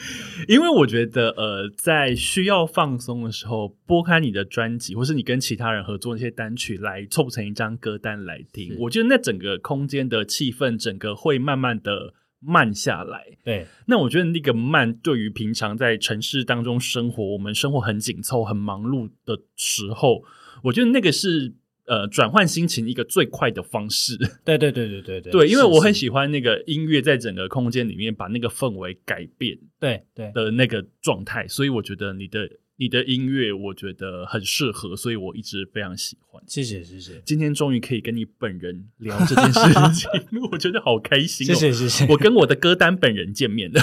[0.46, 13.24] 因为我觉得，呃，在需要放松的时候，拨开你的专辑，或是你跟其他人合作那些单曲来凑成一张歌单来听，我觉得那整个空间的气氛，整个会慢慢的慢下来。
[13.42, 20.22] 对那我觉得那个慢，对于平常在城市当中生活，我们生活很紧凑、很忙碌的时候，
[20.64, 21.54] 我觉得那个是
[21.88, 24.16] 呃转换心情一个最快的方式。
[24.44, 36.40] 对对对对对对对，因为我很喜欢那个音乐在整个空间里面把那个氛围改变对对的那个状态，所以我觉得你的你的音乐，我觉得很适合，所以我一直非常喜欢。
[36.46, 39.60] 谢谢谢谢今天终于可以跟你本人聊这件事
[39.92, 40.08] 情，
[40.52, 41.52] 我觉得好开心、哦。
[41.52, 42.06] 谢谢谢谢。
[42.12, 43.80] 我跟我的歌单本人见面了。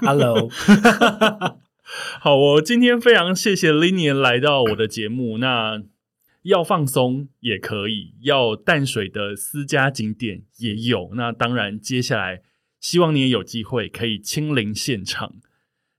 [0.00, 0.48] Hello，
[2.20, 5.38] 好，我今天非常谢谢 Linian 来到我的节目。
[5.38, 5.82] 那
[6.42, 11.10] 要放松也可以，要淡水的私家景点也有。
[11.14, 12.42] 那当然，接下来
[12.80, 15.36] 希望你也有机会可以亲临现场，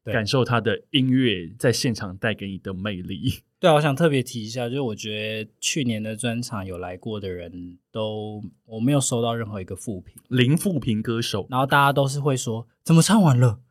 [0.04, 3.44] 感受他的音乐在现场带给你的魅力。
[3.64, 13.62] 对啊，我想特别提一下，就是我觉得去年的专场有来过的人都，我没有收到任何一个负评，零负评歌手，然后大家都是会说，怎么唱完了，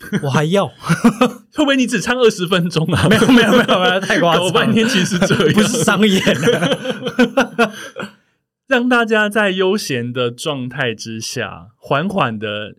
[0.22, 0.66] 我还要，
[1.52, 3.08] 会不会你只唱二十分钟啊？
[3.08, 7.72] 没有没有没有没有，太夸张了，搞半天其实这样，不是商演的，
[8.66, 12.76] 让大家在悠闲的状态之下，缓缓的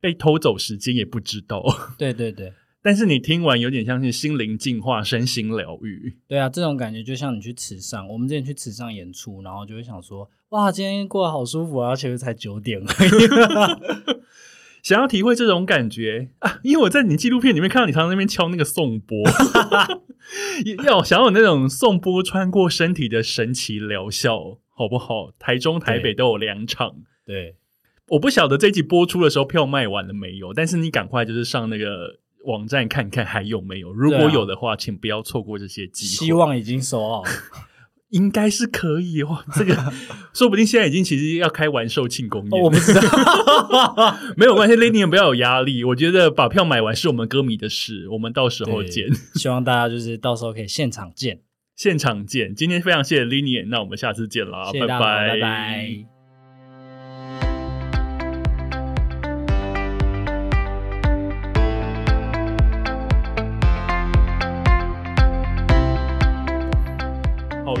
[0.00, 1.62] 被偷走时间也不知道。
[1.98, 2.52] 对对对。
[2.84, 6.16] 但是你听完有点像是心灵净化、身心疗愈。
[6.26, 14.21] 对啊，这种感觉就像你去池上，我们之前去池上演出，然后就会想说，哇，今天过得好舒服啊，而且才九点而已。
[14.82, 19.18] 想要体会这种感觉啊，因为我在你纪录片里面看到你常常在那边敲那个颂钵，
[20.84, 25.30] 要想要有那种颂钵穿过身体的神奇疗效，好不好？
[25.38, 26.96] 台中、台北都有两场。
[27.24, 27.54] 对，
[28.08, 33.92] 我不晓得这一集播出的时候票卖完了没有，但是你赶快就是上那个网站看看还有没有。
[33.92, 36.26] 如果有的话，请不要错过这些机会。
[36.26, 37.30] 希望已经收好了。
[38.12, 39.74] 应该是可以哦， 这个
[40.32, 43.00] 说不定现在已经其实要开完售庆功宴，我不知道，
[44.36, 45.82] 没有关系 l a d y 不要有压力。
[45.84, 49.06] 我觉得把票买完是我们歌迷的事，我们到时候见。
[49.34, 51.40] 希望大家就是到时候可以现场见，
[51.76, 52.54] 现场见。
[52.54, 56.11] 今天非常谢谢 Linian，那我们下次见啦，拜拜，拜拜。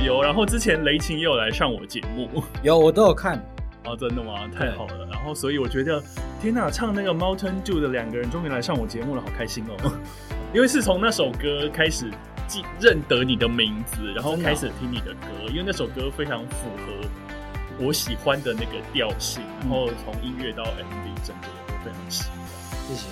[0.04, 3.38] 有，然后之前雷晴也有来上我节目， 有我都有看，
[3.84, 4.48] 哦，真的吗？
[4.56, 6.02] 太好了，然后所以我觉得，
[6.40, 9.92] 天哪，唱那个 Mountain Dew 的两个人终于来上我节目了，好开心哦！
[10.52, 12.10] 因为是从那首歌开始
[12.46, 16.92] 记认得你的名字，然后开始听你的歌，因为那首歌非常符合
[17.78, 22.38] 我喜欢的那个调性，然后从音乐到 MV 整个都非常喜欢，
[22.88, 23.06] 谢谢。